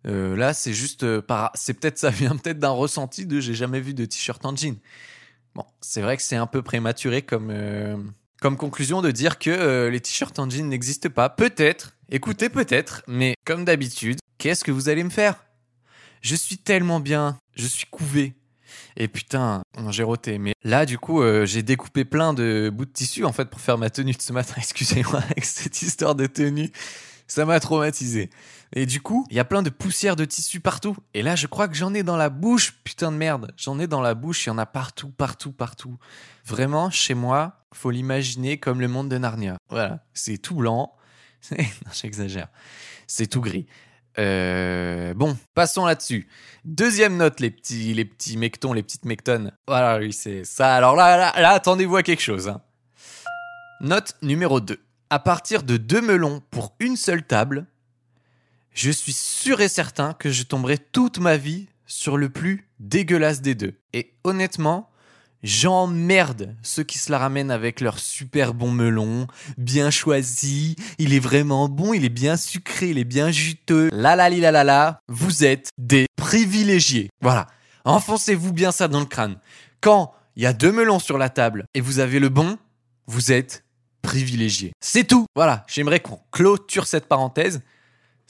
Euh, 0.08 0.36
là, 0.36 0.54
c'est 0.54 0.74
juste 0.74 1.04
euh, 1.04 1.22
par, 1.22 1.52
c'est 1.54 1.76
peut-être 1.76 1.98
ça 1.98 2.10
vient 2.10 2.36
peut-être 2.36 2.60
d'un 2.60 2.72
ressenti 2.72 3.26
de 3.26 3.40
j'ai 3.40 3.54
jamais 3.54 3.80
vu 3.80 3.94
de 3.94 4.06
t-shirt 4.06 4.44
en 4.46 4.56
jean. 4.56 4.78
Bon, 5.56 5.66
c'est 5.82 6.02
vrai 6.02 6.18
que 6.18 6.24
c'est 6.24 6.36
un 6.36 6.48
peu 6.48 6.62
prématuré 6.62 7.22
comme 7.22 7.50
euh, 7.52 7.98
conclusion 8.42 9.02
de 9.02 9.12
dire 9.12 9.38
que 9.38 9.50
euh, 9.50 9.90
les 9.90 10.00
t-shirts 10.00 10.38
en 10.40 10.50
jean 10.50 10.68
n'existent 10.68 11.10
pas. 11.10 11.30
Peut-être, 11.30 11.98
écoutez 12.10 12.50
peut-être, 12.50 13.04
mais 13.08 13.36
comme 13.46 13.66
d'habitude, 13.66 14.20
qu'est-ce 14.38 14.64
que 14.64 14.72
vous 14.72 14.90
allez 14.90 15.04
me 15.04 15.10
faire? 15.10 15.44
Je 16.22 16.36
suis 16.36 16.58
tellement 16.58 17.00
bien, 17.00 17.38
je 17.56 17.68
suis 17.68 17.86
couvé. 17.86 18.34
Et 18.98 19.08
putain, 19.08 19.62
j'ai 19.90 20.04
roté. 20.04 20.38
Mais 20.38 20.54
là, 20.64 20.86
du 20.86 20.98
coup, 20.98 21.22
euh, 21.22 21.46
j'ai 21.46 21.64
découpé 21.64 22.06
plein 22.06 22.34
de 22.34 22.70
bouts 22.74 22.86
de 22.86 22.92
tissu 22.92 23.26
en 23.26 23.32
fait 23.32 23.46
pour 23.46 23.60
faire 23.62 23.78
ma 23.78 23.90
tenue 23.90 24.14
de 24.14 24.22
ce 24.22 24.34
matin. 24.34 24.56
Excusez-moi 24.58 25.20
avec 25.20 25.46
cette 25.46 25.82
histoire 25.82 26.16
de 26.16 26.26
tenue. 26.28 26.72
Ça 27.28 27.46
m'a 27.46 27.60
traumatisé. 27.60 28.30
Et 28.74 28.86
du 28.86 29.02
coup, 29.02 29.26
il 29.30 29.36
y 29.36 29.40
a 29.40 29.46
plein 29.46 29.62
de 29.62 29.70
poussière 29.70 30.16
de 30.16 30.24
tissu 30.24 30.60
partout. 30.62 30.96
Et 31.14 31.24
là, 31.24 31.36
je 31.36 31.48
crois 31.48 31.68
que 31.68 31.76
j'en 31.76 31.94
ai 31.94 32.04
dans 32.04 32.16
la 32.16 32.30
bouche. 32.30 32.74
Putain 32.84 33.12
de 33.12 33.18
merde. 33.18 33.54
J'en 33.58 33.80
ai 33.80 33.88
dans 33.88 34.02
la 34.02 34.14
bouche. 34.14 34.46
Il 34.46 34.50
y 34.50 34.52
en 34.52 34.58
a 34.58 34.66
partout, 34.66 35.10
partout, 35.10 35.52
partout. 35.52 35.98
Vraiment, 36.46 36.90
chez 36.90 37.14
moi, 37.14 37.66
faut 37.74 37.92
l'imaginer 37.92 38.58
comme 38.58 38.80
le 38.80 38.88
monde 38.88 39.10
de 39.10 39.18
Narnia. 39.18 39.58
Voilà. 39.70 40.06
C'est 40.14 40.38
tout 40.38 40.56
blanc. 40.56 40.94
j'exagère. 41.94 42.48
C'est 43.08 43.28
tout 43.28 43.42
gris. 43.42 43.68
Euh, 44.20 45.14
bon, 45.14 45.38
passons 45.54 45.86
là-dessus. 45.86 46.28
Deuxième 46.66 47.18
note, 47.18 47.40
les 47.40 47.52
petits, 47.52 47.94
les 47.94 48.06
petits 48.06 48.38
mectons, 48.38 48.74
les 48.74 48.84
petites 48.84 49.06
mectones. 49.06 49.52
Voilà, 49.68 50.00
oui, 50.00 50.14
c'est 50.14 50.44
ça. 50.44 50.76
Alors 50.76 50.96
là, 50.96 51.18
là, 51.18 51.34
là 51.42 51.52
attendez-vous 51.52 51.96
à 51.98 52.04
quelque 52.04 52.22
chose. 52.22 52.48
hein. 52.50 52.62
Note 53.82 54.16
numéro 54.22 54.60
2. 54.60 54.80
À 55.10 55.20
partir 55.20 55.64
de 55.64 55.78
deux 55.78 56.02
melons 56.02 56.42
pour 56.52 56.76
une 56.80 56.96
seule 56.96 57.24
table, 57.24 57.66
je 58.74 58.92
suis 58.92 59.14
sûr 59.14 59.62
et 59.62 59.68
certain 59.68 60.14
que 60.14 60.32
je 60.32 60.44
tomberai 60.44 60.78
toute 60.78 61.20
ma 61.20 61.38
vie 61.38 61.68
sur 61.86 62.18
le 62.18 62.30
plus 62.30 62.68
dégueulasse 62.80 63.42
des 63.42 63.56
deux. 63.56 63.74
Et 63.94 64.14
honnêtement, 64.24 64.90
j'emmerde 65.44 66.56
ceux 66.62 66.84
qui 66.84 66.98
se 66.98 67.12
la 67.12 67.18
ramènent 67.18 67.52
avec 67.52 67.82
leur 67.82 68.00
super 68.00 68.54
bon 68.54 68.72
melon, 68.72 69.28
bien 69.58 69.92
choisi, 69.92 70.76
il 71.00 71.14
est 71.14 71.20
vraiment 71.20 71.68
bon, 71.68 71.94
il 71.94 72.06
est 72.06 72.10
bien 72.10 72.38
sucré, 72.38 72.90
il 72.90 72.98
est 72.98 73.04
bien 73.04 73.32
juteux. 73.32 73.90
La 73.92 74.16
la 74.16 74.30
la 74.30 74.52
la 74.52 74.64
la, 74.64 75.00
vous 75.10 75.44
êtes 75.44 75.70
des 75.78 76.06
privilégiés. 76.16 77.10
Voilà, 77.22 77.48
enfoncez-vous 77.84 78.54
bien 78.54 78.72
ça 78.72 78.88
dans 78.88 79.00
le 79.00 79.06
crâne. 79.06 79.38
Quand 79.82 80.14
il 80.36 80.44
y 80.44 80.46
a 80.46 80.54
deux 80.54 80.72
melons 80.72 81.00
sur 81.00 81.18
la 81.18 81.30
table 81.30 81.66
et 81.74 81.82
vous 81.82 82.00
avez 82.00 82.20
le 82.20 82.30
bon, 82.30 82.58
vous 83.08 83.32
êtes 83.34 83.66
privilégié. 84.02 84.72
C'est 84.80 85.04
tout. 85.04 85.26
Voilà, 85.36 85.66
j'aimerais 85.68 86.00
qu'on 86.00 86.22
clôture 86.32 86.88
cette 86.88 87.08
parenthèse. 87.08 87.62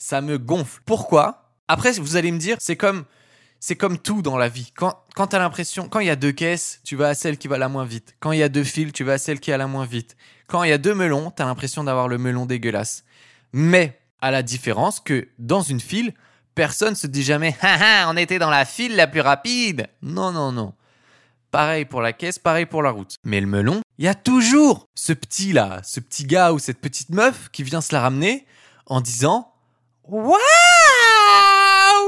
Ça 0.02 0.20
me 0.20 0.36
gonfle. 0.36 0.82
Pourquoi? 0.84 1.52
Après, 1.68 1.92
vous 1.92 2.16
allez 2.16 2.32
me 2.32 2.38
dire, 2.38 2.56
c'est 2.58 2.74
comme, 2.74 3.04
c'est 3.60 3.76
comme 3.76 3.98
tout 3.98 4.20
dans 4.20 4.36
la 4.36 4.48
vie. 4.48 4.72
Quand, 4.74 5.00
quand 5.14 5.28
t'as 5.28 5.38
l'impression, 5.38 5.88
quand 5.88 6.00
il 6.00 6.08
y 6.08 6.10
a 6.10 6.16
deux 6.16 6.32
caisses, 6.32 6.80
tu 6.82 6.96
vas 6.96 7.10
à 7.10 7.14
celle 7.14 7.38
qui 7.38 7.46
va 7.46 7.56
la 7.56 7.68
moins 7.68 7.84
vite. 7.84 8.16
Quand 8.18 8.32
il 8.32 8.40
y 8.40 8.42
a 8.42 8.48
deux 8.48 8.64
fils, 8.64 8.92
tu 8.92 9.04
vas 9.04 9.12
à 9.12 9.18
celle 9.18 9.38
qui 9.38 9.52
a 9.52 9.56
la 9.56 9.68
moins 9.68 9.86
vite. 9.86 10.16
Quand 10.48 10.64
il 10.64 10.70
y 10.70 10.72
a 10.72 10.78
deux 10.78 10.96
melons, 10.96 11.30
t'as 11.30 11.44
l'impression 11.44 11.84
d'avoir 11.84 12.08
le 12.08 12.18
melon 12.18 12.46
dégueulasse. 12.46 13.04
Mais, 13.52 14.00
à 14.20 14.32
la 14.32 14.42
différence 14.42 14.98
que 14.98 15.28
dans 15.38 15.62
une 15.62 15.78
file, 15.78 16.14
personne 16.56 16.96
se 16.96 17.06
dit 17.06 17.22
jamais, 17.22 17.56
haha, 17.62 18.08
on 18.12 18.16
était 18.16 18.40
dans 18.40 18.50
la 18.50 18.64
file 18.64 18.96
la 18.96 19.06
plus 19.06 19.20
rapide. 19.20 19.86
Non, 20.02 20.32
non, 20.32 20.50
non. 20.50 20.74
Pareil 21.52 21.84
pour 21.84 22.00
la 22.00 22.12
caisse, 22.12 22.40
pareil 22.40 22.66
pour 22.66 22.82
la 22.82 22.90
route. 22.90 23.14
Mais 23.22 23.40
le 23.40 23.46
melon, 23.46 23.82
il 23.98 24.04
y 24.04 24.08
a 24.08 24.16
toujours 24.16 24.88
ce 24.96 25.12
petit 25.12 25.52
là, 25.52 25.80
ce 25.84 26.00
petit 26.00 26.24
gars 26.24 26.52
ou 26.52 26.58
cette 26.58 26.80
petite 26.80 27.10
meuf 27.10 27.50
qui 27.52 27.62
vient 27.62 27.80
se 27.80 27.94
la 27.94 28.00
ramener 28.00 28.46
en 28.86 29.00
disant 29.00 29.51
Waouh 30.04 30.36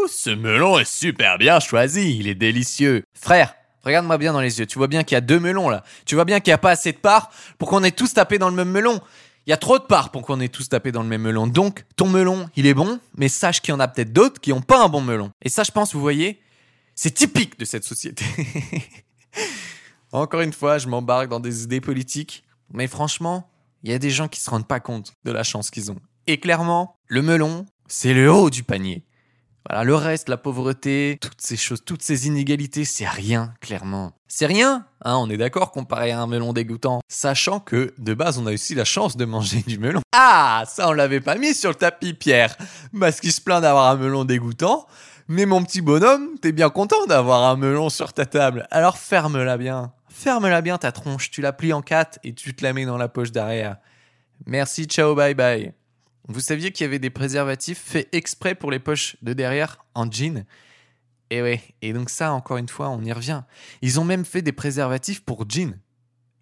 Ce 0.09 0.31
melon 0.31 0.79
est 0.79 0.85
super 0.85 1.39
bien 1.39 1.61
choisi, 1.61 2.17
il 2.19 2.27
est 2.27 2.35
délicieux. 2.35 3.05
Frère, 3.15 3.55
regarde-moi 3.85 4.19
bien 4.19 4.33
dans 4.33 4.41
les 4.41 4.59
yeux, 4.59 4.67
tu 4.67 4.79
vois 4.79 4.89
bien 4.89 5.05
qu'il 5.05 5.15
y 5.15 5.19
a 5.19 5.21
deux 5.21 5.39
melons 5.39 5.69
là. 5.69 5.85
Tu 6.05 6.17
vois 6.17 6.25
bien 6.25 6.41
qu'il 6.41 6.51
n'y 6.51 6.55
a 6.55 6.59
pas 6.59 6.73
assez 6.73 6.93
de 6.93 6.99
parts 6.99 7.31
pour 7.59 7.69
qu'on 7.69 7.85
ait 7.85 7.93
tous 7.93 8.13
tapé 8.15 8.39
dans 8.39 8.49
le 8.49 8.57
même 8.57 8.71
melon. 8.71 9.01
Il 9.47 9.51
y 9.51 9.53
a 9.53 9.57
trop 9.59 9.79
de 9.79 9.85
parts 9.85 10.11
pour 10.11 10.23
qu'on 10.23 10.41
ait 10.41 10.49
tous 10.49 10.69
tapé 10.71 10.91
dans 10.91 11.03
le 11.03 11.09
même 11.09 11.23
melon. 11.23 11.47
Donc, 11.47 11.85
ton 11.97 12.09
melon, 12.09 12.49
il 12.57 12.67
est 12.67 12.75
bon, 12.75 12.99
mais 13.17 13.29
sache 13.29 13.61
qu'il 13.61 13.73
y 13.73 13.77
en 13.77 13.81
a 13.81 13.87
peut-être 13.87 14.13
d'autres 14.13 14.41
qui 14.41 14.51
n'ont 14.51 14.63
pas 14.63 14.83
un 14.83 14.89
bon 14.89 15.03
melon. 15.03 15.31
Et 15.43 15.49
ça, 15.51 15.63
je 15.65 15.71
pense, 15.71 15.95
vous 15.95 16.01
voyez, 16.01 16.41
c'est 16.95 17.13
typique 17.13 17.59
de 17.59 17.65
cette 17.65 17.85
société. 17.85 18.25
Encore 20.13 20.41
une 20.41 20.53
fois, 20.53 20.79
je 20.79 20.89
m'embarque 20.89 21.29
dans 21.29 21.41
des 21.41 21.63
idées 21.63 21.81
politiques, 21.83 22.45
mais 22.73 22.87
franchement, 22.87 23.51
il 23.83 23.91
y 23.91 23.95
a 23.95 23.99
des 23.99 24.11
gens 24.11 24.29
qui 24.29 24.41
se 24.41 24.49
rendent 24.49 24.67
pas 24.67 24.81
compte 24.81 25.13
de 25.25 25.31
la 25.31 25.43
chance 25.43 25.71
qu'ils 25.71 25.93
ont. 25.93 26.01
Et 26.27 26.41
clairement, 26.41 26.97
le 27.07 27.21
melon, 27.21 27.67
c'est 27.87 28.14
le 28.14 28.31
haut 28.31 28.50
du 28.50 28.62
panier. 28.62 29.05
Voilà, 29.69 29.83
le 29.83 29.95
reste, 29.95 30.29
la 30.29 30.37
pauvreté, 30.37 31.17
toutes 31.23 31.41
ces 31.41 31.57
choses, 31.57 31.83
toutes 31.85 32.03
ces 32.03 32.26
inégalités, 32.26 32.85
c'est 32.85 33.09
rien, 33.09 33.55
clairement. 33.61 34.12
C'est 34.29 34.45
rien, 34.45 34.87
hein, 35.03 35.17
on 35.17 35.31
est 35.31 35.38
d'accord 35.38 35.71
comparé 35.71 36.11
à 36.11 36.21
un 36.21 36.26
melon 36.26 36.53
dégoûtant. 36.53 37.00
Sachant 37.09 37.61
que, 37.61 37.95
de 37.97 38.12
base, 38.12 38.37
on 38.38 38.47
a 38.47 38.53
aussi 38.53 38.75
la 38.75 38.85
chance 38.85 39.17
de 39.17 39.25
manger 39.25 39.64
du 39.67 39.79
melon. 39.79 40.03
Ah, 40.14 40.64
ça, 40.67 40.91
on 40.91 40.93
l'avait 40.93 41.23
pas 41.23 41.37
mis 41.37 41.55
sur 41.55 41.71
le 41.71 41.76
tapis, 41.76 42.12
Pierre. 42.12 42.57
Parce 42.99 43.21
qu'il 43.21 43.33
se 43.33 43.41
plaint 43.41 43.62
d'avoir 43.62 43.91
un 43.91 43.97
melon 43.97 44.26
dégoûtant. 44.26 44.87
Mais 45.29 45.47
mon 45.47 45.64
petit 45.64 45.81
bonhomme, 45.81 46.38
t'es 46.43 46.53
bien 46.53 46.69
content 46.69 47.07
d'avoir 47.07 47.45
un 47.45 47.57
melon 47.57 47.88
sur 47.88 48.12
ta 48.12 48.26
table. 48.26 48.67
Alors 48.71 48.99
ferme-la 48.99 49.57
bien. 49.57 49.93
Ferme-la 50.11 50.61
bien 50.61 50.76
ta 50.76 50.93
tronche, 50.93 51.31
tu 51.31 51.41
la 51.41 51.55
plies 51.55 51.73
en 51.73 51.81
quatre 51.81 52.19
et 52.23 52.35
tu 52.35 52.55
te 52.55 52.62
la 52.62 52.75
mets 52.75 52.85
dans 52.85 52.99
la 52.99 53.09
poche 53.09 53.33
derrière. 53.33 53.79
Merci, 54.47 54.85
ciao, 54.85 55.14
bye 55.14 55.35
bye. 55.35 55.84
Vous 56.28 56.40
saviez 56.40 56.73
qu'il 56.73 56.85
y 56.85 56.88
avait 56.88 56.99
des 56.99 57.11
préservatifs 57.11 57.78
faits 57.78 58.09
exprès 58.12 58.54
pour 58.54 58.71
les 58.71 58.78
poches 58.78 59.16
de 59.23 59.33
derrière 59.33 59.85
en 59.95 60.11
jean? 60.11 60.45
Et 61.31 61.43
ouais, 61.43 61.62
et 61.83 61.93
donc 61.93 62.11
ça, 62.11 62.33
encore 62.33 62.57
une 62.57 62.69
fois, 62.69 62.90
on 62.90 63.02
y 63.02 63.12
revient. 63.12 63.43
Ils 63.83 64.00
ont 64.00 64.04
même 64.04 64.25
fait 64.25 64.43
des 64.43 64.52
préservatifs 64.52 65.23
pour 65.23 65.49
jean. 65.49 65.78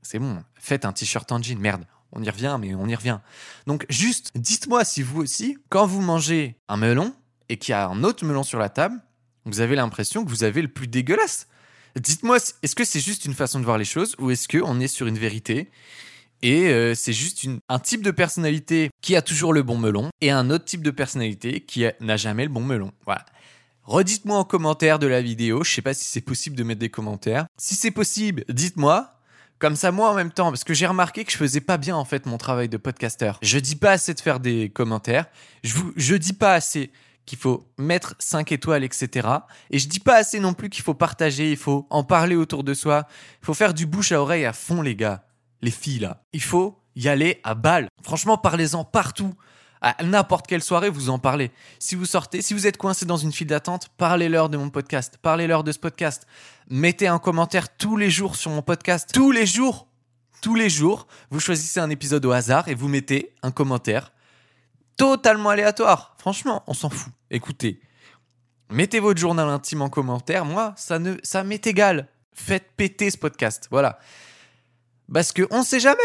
C'est 0.02 0.18
bon, 0.18 0.42
faites 0.54 0.84
un 0.84 0.92
t-shirt 0.92 1.30
en 1.32 1.42
jean, 1.42 1.58
merde. 1.58 1.84
On 2.12 2.22
y 2.22 2.28
revient, 2.28 2.58
mais 2.60 2.74
on 2.74 2.86
y 2.86 2.94
revient. 2.94 3.20
Donc 3.66 3.86
juste, 3.88 4.32
dites-moi 4.34 4.84
si 4.84 5.02
vous 5.02 5.20
aussi, 5.20 5.58
quand 5.70 5.86
vous 5.86 6.02
mangez 6.02 6.58
un 6.68 6.76
melon 6.76 7.14
et 7.48 7.56
qu'il 7.56 7.72
y 7.72 7.74
a 7.74 7.88
un 7.88 8.04
autre 8.04 8.24
melon 8.24 8.42
sur 8.42 8.58
la 8.58 8.68
table, 8.68 9.00
vous 9.46 9.60
avez 9.60 9.74
l'impression 9.76 10.24
que 10.24 10.30
vous 10.30 10.44
avez 10.44 10.62
le 10.62 10.68
plus 10.68 10.88
dégueulasse. 10.88 11.48
Dites-moi, 11.98 12.38
est-ce 12.62 12.74
que 12.74 12.84
c'est 12.84 13.00
juste 13.00 13.24
une 13.24 13.34
façon 13.34 13.60
de 13.60 13.64
voir 13.64 13.78
les 13.78 13.84
choses 13.84 14.14
ou 14.18 14.30
est-ce 14.30 14.46
qu'on 14.46 14.80
est 14.80 14.88
sur 14.88 15.06
une 15.06 15.18
vérité? 15.18 15.70
Et 16.42 16.68
euh, 16.68 16.94
c'est 16.94 17.12
juste 17.12 17.46
un 17.68 17.78
type 17.78 18.02
de 18.02 18.10
personnalité 18.10 18.90
qui 19.00 19.16
a 19.16 19.22
toujours 19.22 19.52
le 19.52 19.62
bon 19.62 19.78
melon 19.78 20.10
et 20.20 20.30
un 20.30 20.50
autre 20.50 20.64
type 20.64 20.82
de 20.82 20.90
personnalité 20.90 21.60
qui 21.60 21.84
n'a 22.00 22.16
jamais 22.16 22.44
le 22.44 22.50
bon 22.50 22.62
melon. 22.62 22.90
Voilà. 23.04 23.24
Redites-moi 23.84 24.38
en 24.38 24.44
commentaire 24.44 24.98
de 24.98 25.06
la 25.06 25.22
vidéo. 25.22 25.64
Je 25.64 25.72
sais 25.72 25.82
pas 25.82 25.94
si 25.94 26.04
c'est 26.04 26.20
possible 26.20 26.56
de 26.56 26.62
mettre 26.62 26.80
des 26.80 26.90
commentaires. 26.90 27.46
Si 27.58 27.74
c'est 27.74 27.90
possible, 27.90 28.44
dites-moi. 28.48 29.08
Comme 29.58 29.76
ça, 29.76 29.92
moi 29.92 30.10
en 30.10 30.14
même 30.14 30.32
temps, 30.32 30.50
parce 30.50 30.64
que 30.64 30.74
j'ai 30.74 30.88
remarqué 30.88 31.24
que 31.24 31.30
je 31.30 31.36
faisais 31.36 31.60
pas 31.60 31.76
bien 31.76 31.94
en 31.94 32.04
fait 32.04 32.26
mon 32.26 32.36
travail 32.36 32.68
de 32.68 32.76
podcasteur. 32.76 33.38
Je 33.42 33.58
dis 33.58 33.76
pas 33.76 33.92
assez 33.92 34.12
de 34.12 34.20
faire 34.20 34.40
des 34.40 34.70
commentaires. 34.70 35.26
Je 35.62 35.74
je 35.94 36.16
dis 36.16 36.32
pas 36.32 36.54
assez 36.54 36.90
qu'il 37.26 37.38
faut 37.38 37.68
mettre 37.78 38.16
5 38.18 38.50
étoiles, 38.50 38.82
etc. 38.82 39.28
Et 39.70 39.78
je 39.78 39.86
dis 39.88 40.00
pas 40.00 40.16
assez 40.16 40.40
non 40.40 40.54
plus 40.54 40.68
qu'il 40.68 40.82
faut 40.82 40.94
partager, 40.94 41.52
il 41.52 41.56
faut 41.56 41.86
en 41.90 42.02
parler 42.02 42.34
autour 42.34 42.64
de 42.64 42.74
soi. 42.74 43.06
Il 43.40 43.46
faut 43.46 43.54
faire 43.54 43.72
du 43.72 43.86
bouche 43.86 44.10
à 44.10 44.20
oreille 44.20 44.44
à 44.44 44.52
fond, 44.52 44.82
les 44.82 44.96
gars. 44.96 45.24
Les 45.62 45.70
filles, 45.70 46.00
là. 46.00 46.22
Il 46.32 46.42
faut 46.42 46.78
y 46.96 47.08
aller 47.08 47.40
à 47.44 47.54
balle. 47.54 47.88
Franchement, 48.02 48.36
parlez-en 48.36 48.84
partout. 48.84 49.34
À 49.80 50.00
n'importe 50.04 50.46
quelle 50.46 50.62
soirée, 50.62 50.90
vous 50.90 51.10
en 51.10 51.18
parlez. 51.18 51.50
Si 51.80 51.96
vous 51.96 52.04
sortez, 52.04 52.40
si 52.40 52.54
vous 52.54 52.68
êtes 52.68 52.76
coincé 52.76 53.04
dans 53.04 53.16
une 53.16 53.32
file 53.32 53.48
d'attente, 53.48 53.88
parlez-leur 53.96 54.48
de 54.48 54.56
mon 54.56 54.70
podcast. 54.70 55.18
Parlez-leur 55.20 55.64
de 55.64 55.72
ce 55.72 55.78
podcast. 55.78 56.26
Mettez 56.68 57.08
un 57.08 57.18
commentaire 57.18 57.76
tous 57.76 57.96
les 57.96 58.08
jours 58.08 58.36
sur 58.36 58.52
mon 58.52 58.62
podcast. 58.62 59.10
Tous 59.12 59.32
les 59.32 59.46
jours. 59.46 59.88
Tous 60.40 60.54
les 60.54 60.70
jours, 60.70 61.06
vous 61.30 61.38
choisissez 61.38 61.78
un 61.78 61.90
épisode 61.90 62.24
au 62.26 62.32
hasard 62.32 62.68
et 62.68 62.74
vous 62.74 62.88
mettez 62.88 63.32
un 63.42 63.52
commentaire 63.52 64.12
totalement 64.96 65.50
aléatoire. 65.50 66.16
Franchement, 66.18 66.64
on 66.66 66.74
s'en 66.74 66.90
fout. 66.90 67.12
Écoutez, 67.30 67.80
mettez 68.70 69.00
votre 69.00 69.20
journal 69.20 69.48
intime 69.48 69.82
en 69.82 69.88
commentaire. 69.88 70.44
Moi, 70.44 70.74
ça 70.76 70.98
ne, 70.98 71.16
ça 71.22 71.44
m'est 71.44 71.64
égal. 71.66 72.08
Faites 72.34 72.72
péter 72.76 73.10
ce 73.10 73.18
podcast. 73.18 73.68
Voilà. 73.70 73.98
Parce 75.12 75.32
que 75.32 75.46
on 75.50 75.62
sait 75.62 75.80
jamais. 75.80 76.02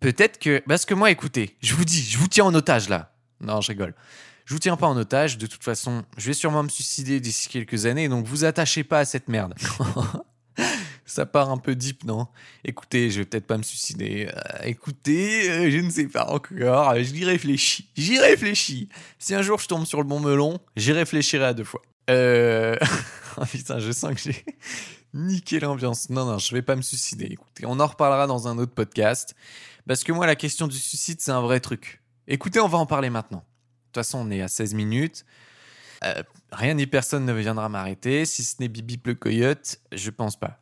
Peut-être 0.00 0.38
que, 0.38 0.62
parce 0.66 0.84
que 0.84 0.94
moi, 0.94 1.10
écoutez, 1.10 1.56
je 1.60 1.74
vous 1.74 1.84
dis, 1.84 2.02
je 2.02 2.18
vous 2.18 2.28
tiens 2.28 2.44
en 2.44 2.54
otage 2.54 2.88
là. 2.88 3.14
Non, 3.40 3.60
je 3.60 3.68
rigole. 3.68 3.94
Je 4.44 4.54
vous 4.54 4.60
tiens 4.60 4.76
pas 4.76 4.86
en 4.86 4.96
otage. 4.96 5.38
De 5.38 5.46
toute 5.46 5.62
façon, 5.62 6.04
je 6.16 6.26
vais 6.26 6.32
sûrement 6.32 6.62
me 6.62 6.68
suicider 6.68 7.20
d'ici 7.20 7.48
quelques 7.48 7.86
années. 7.86 8.08
Donc, 8.08 8.26
vous 8.26 8.44
attachez 8.44 8.84
pas 8.84 9.00
à 9.00 9.04
cette 9.04 9.28
merde. 9.28 9.54
Ça 11.04 11.26
part 11.26 11.50
un 11.50 11.58
peu 11.58 11.74
deep, 11.74 12.04
non? 12.04 12.26
Écoutez, 12.64 13.10
je 13.10 13.20
vais 13.20 13.24
peut-être 13.26 13.46
pas 13.46 13.58
me 13.58 13.62
suicider. 13.62 14.28
Euh, 14.34 14.64
écoutez, 14.64 15.50
euh, 15.50 15.70
je 15.70 15.78
ne 15.78 15.90
sais 15.90 16.06
pas 16.06 16.26
encore. 16.26 16.90
Euh, 16.90 17.02
J'y 17.02 17.24
réfléchis. 17.24 17.88
J'y 17.96 18.18
réfléchis. 18.18 18.88
Si 19.18 19.34
un 19.34 19.42
jour 19.42 19.58
je 19.58 19.68
tombe 19.68 19.84
sur 19.84 19.98
le 19.98 20.04
bon 20.04 20.20
melon, 20.20 20.58
j'y 20.76 20.92
réfléchirai 20.92 21.44
à 21.44 21.54
deux 21.54 21.64
fois. 21.64 21.82
Euh... 22.08 22.76
oh 23.36 23.44
putain, 23.44 23.78
je 23.78 23.92
sens 23.92 24.14
que 24.14 24.20
j'ai 24.20 24.44
niqué 25.14 25.60
l'ambiance. 25.60 26.10
Non, 26.10 26.24
non, 26.24 26.38
je 26.38 26.54
vais 26.54 26.62
pas 26.62 26.76
me 26.76 26.82
suicider. 26.82 27.26
Écoutez, 27.26 27.64
on 27.66 27.78
en 27.80 27.86
reparlera 27.86 28.26
dans 28.26 28.48
un 28.48 28.58
autre 28.58 28.74
podcast. 28.74 29.34
Parce 29.86 30.04
que 30.04 30.12
moi, 30.12 30.26
la 30.26 30.36
question 30.36 30.68
du 30.68 30.78
suicide, 30.78 31.20
c'est 31.20 31.32
un 31.32 31.40
vrai 31.40 31.60
truc. 31.60 32.02
Écoutez, 32.28 32.60
on 32.60 32.68
va 32.68 32.78
en 32.78 32.86
parler 32.86 33.10
maintenant. 33.10 33.38
De 33.38 33.86
toute 33.86 34.04
façon, 34.04 34.18
on 34.18 34.30
est 34.30 34.40
à 34.40 34.48
16 34.48 34.74
minutes. 34.74 35.24
Euh, 36.04 36.22
rien 36.50 36.74
ni 36.74 36.86
personne 36.86 37.24
ne 37.24 37.32
viendra 37.32 37.68
m'arrêter. 37.68 38.24
Si 38.26 38.44
ce 38.44 38.56
n'est 38.60 38.68
Bibi 38.68 39.00
le 39.04 39.14
coyote, 39.14 39.80
je 39.92 40.10
pense 40.10 40.38
pas. 40.38 40.58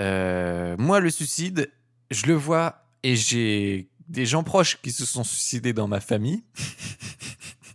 Euh, 0.00 0.76
moi, 0.78 1.00
le 1.00 1.10
suicide, 1.10 1.70
je 2.10 2.26
le 2.26 2.34
vois 2.34 2.84
et 3.02 3.16
j'ai 3.16 3.88
des 4.08 4.26
gens 4.26 4.42
proches 4.42 4.80
qui 4.80 4.92
se 4.92 5.04
sont 5.04 5.24
suicidés 5.24 5.72
dans 5.72 5.88
ma 5.88 6.00
famille, 6.00 6.42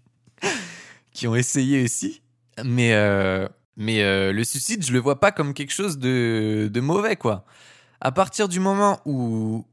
qui 1.11 1.27
ont 1.27 1.35
essayé 1.35 1.83
aussi. 1.83 2.21
Mais 2.63 2.93
euh, 2.93 3.47
Mais 3.77 4.03
euh, 4.03 4.31
le 4.31 4.43
suicide, 4.43 4.85
je 4.85 4.93
le 4.93 4.99
vois 4.99 5.19
pas 5.19 5.31
comme 5.31 5.53
quelque 5.53 5.73
chose 5.73 5.97
de, 5.97 6.69
de 6.71 6.79
mauvais, 6.79 7.15
quoi. 7.15 7.45
À 8.01 8.11
partir 8.11 8.47
du 8.47 8.59
moment 8.59 8.99
où, 9.05 9.65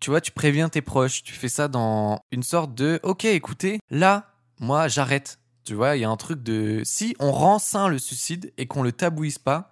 tu 0.00 0.10
vois, 0.10 0.20
tu 0.20 0.30
préviens 0.30 0.68
tes 0.68 0.82
proches, 0.82 1.22
tu 1.22 1.32
fais 1.32 1.48
ça 1.48 1.68
dans 1.68 2.20
une 2.30 2.42
sorte 2.42 2.74
de, 2.74 3.00
ok, 3.02 3.24
écoutez, 3.24 3.80
là, 3.90 4.30
moi, 4.60 4.88
j'arrête. 4.88 5.38
Tu 5.64 5.74
vois, 5.74 5.96
il 5.96 6.00
y 6.00 6.04
a 6.04 6.10
un 6.10 6.16
truc 6.16 6.42
de, 6.42 6.82
si 6.84 7.16
on 7.18 7.32
rend 7.32 7.58
sain 7.58 7.88
le 7.88 7.98
suicide 7.98 8.52
et 8.56 8.66
qu'on 8.66 8.82
le 8.82 8.92
tabouise 8.92 9.38
pas, 9.38 9.70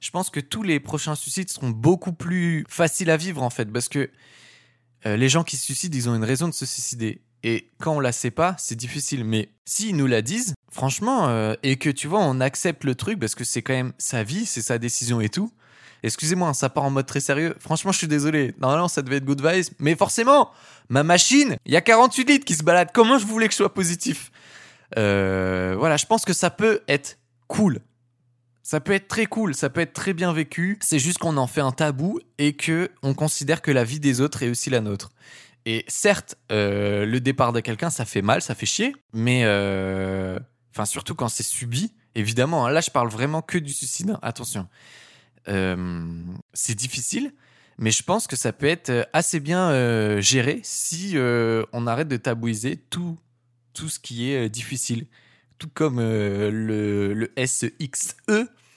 je 0.00 0.10
pense 0.10 0.30
que 0.30 0.40
tous 0.40 0.62
les 0.62 0.80
prochains 0.80 1.14
suicides 1.14 1.50
seront 1.50 1.70
beaucoup 1.70 2.12
plus 2.12 2.64
faciles 2.68 3.10
à 3.10 3.16
vivre, 3.16 3.42
en 3.42 3.50
fait, 3.50 3.66
parce 3.66 3.88
que 3.88 4.10
euh, 5.04 5.16
les 5.16 5.28
gens 5.28 5.44
qui 5.44 5.56
se 5.56 5.64
suicident, 5.64 5.96
ils 5.96 6.08
ont 6.08 6.14
une 6.14 6.24
raison 6.24 6.48
de 6.48 6.54
se 6.54 6.66
suicider. 6.66 7.20
Et 7.42 7.70
quand 7.80 7.96
on 7.96 8.00
la 8.00 8.12
sait 8.12 8.30
pas, 8.30 8.56
c'est 8.58 8.74
difficile. 8.76 9.24
Mais 9.24 9.50
s'ils 9.64 9.96
nous 9.96 10.06
la 10.06 10.22
disent, 10.22 10.54
franchement, 10.70 11.28
euh, 11.28 11.54
et 11.62 11.76
que 11.76 11.90
tu 11.90 12.08
vois, 12.08 12.20
on 12.20 12.40
accepte 12.40 12.84
le 12.84 12.94
truc 12.94 13.18
parce 13.18 13.34
que 13.34 13.44
c'est 13.44 13.62
quand 13.62 13.72
même 13.74 13.92
sa 13.98 14.22
vie, 14.22 14.46
c'est 14.46 14.62
sa 14.62 14.78
décision 14.78 15.20
et 15.20 15.28
tout. 15.28 15.50
Excusez-moi, 16.02 16.48
hein, 16.48 16.54
ça 16.54 16.68
part 16.68 16.84
en 16.84 16.90
mode 16.90 17.06
très 17.06 17.20
sérieux. 17.20 17.54
Franchement, 17.58 17.92
je 17.92 17.98
suis 17.98 18.08
désolé. 18.08 18.54
Normalement, 18.60 18.88
ça 18.88 19.02
devait 19.02 19.16
être 19.16 19.24
good 19.24 19.44
vibes. 19.44 19.74
Mais 19.78 19.96
forcément, 19.96 20.50
ma 20.88 21.02
machine, 21.02 21.56
il 21.66 21.72
y 21.72 21.76
a 21.76 21.80
48 21.80 22.28
litres 22.28 22.44
qui 22.44 22.54
se 22.54 22.62
baladent. 22.62 22.90
Comment 22.92 23.18
je 23.18 23.26
voulais 23.26 23.46
que 23.46 23.52
je 23.52 23.56
sois 23.56 23.72
positif? 23.72 24.30
Euh, 24.98 25.74
Voilà, 25.78 25.96
je 25.96 26.06
pense 26.06 26.24
que 26.24 26.32
ça 26.32 26.50
peut 26.50 26.82
être 26.88 27.18
cool. 27.48 27.80
Ça 28.62 28.80
peut 28.80 28.92
être 28.92 29.06
très 29.06 29.26
cool, 29.26 29.54
ça 29.54 29.70
peut 29.70 29.80
être 29.80 29.92
très 29.92 30.12
bien 30.12 30.32
vécu. 30.32 30.76
C'est 30.80 30.98
juste 30.98 31.18
qu'on 31.18 31.36
en 31.36 31.46
fait 31.46 31.60
un 31.60 31.70
tabou 31.70 32.18
et 32.38 32.54
que 32.54 32.90
on 33.04 33.14
considère 33.14 33.62
que 33.62 33.70
la 33.70 33.84
vie 33.84 34.00
des 34.00 34.20
autres 34.20 34.42
est 34.42 34.48
aussi 34.48 34.70
la 34.70 34.80
nôtre. 34.80 35.10
Et 35.68 35.84
certes, 35.88 36.36
euh, 36.52 37.04
le 37.04 37.20
départ 37.20 37.52
de 37.52 37.58
quelqu'un, 37.60 37.90
ça 37.90 38.04
fait 38.04 38.22
mal, 38.22 38.40
ça 38.40 38.54
fait 38.54 38.66
chier, 38.66 38.94
mais 39.12 39.42
euh, 39.44 40.38
enfin 40.72 40.84
surtout 40.86 41.14
quand 41.16 41.28
c'est 41.28 41.42
subi. 41.42 41.92
Évidemment, 42.14 42.64
hein, 42.66 42.70
là 42.70 42.80
je 42.80 42.90
parle 42.90 43.08
vraiment 43.08 43.42
que 43.42 43.58
du 43.58 43.72
suicide. 43.72 44.10
hein, 44.10 44.18
attention, 44.22 44.68
Euh, 45.48 46.06
c'est 46.54 46.74
difficile, 46.76 47.32
mais 47.78 47.90
je 47.90 48.02
pense 48.04 48.26
que 48.28 48.36
ça 48.36 48.52
peut 48.52 48.66
être 48.66 49.08
assez 49.12 49.40
bien 49.40 50.20
géré 50.20 50.60
si 50.62 51.14
on 51.72 51.86
arrête 51.86 52.08
de 52.08 52.16
tabouiser 52.16 52.76
tout 52.76 53.18
tout 53.74 53.88
ce 53.90 53.98
qui 54.00 54.30
est 54.30 54.48
difficile, 54.48 55.06
tout 55.58 55.68
comme 55.68 55.98
le, 56.00 57.12
le 57.12 57.32
SXE, 57.44 58.14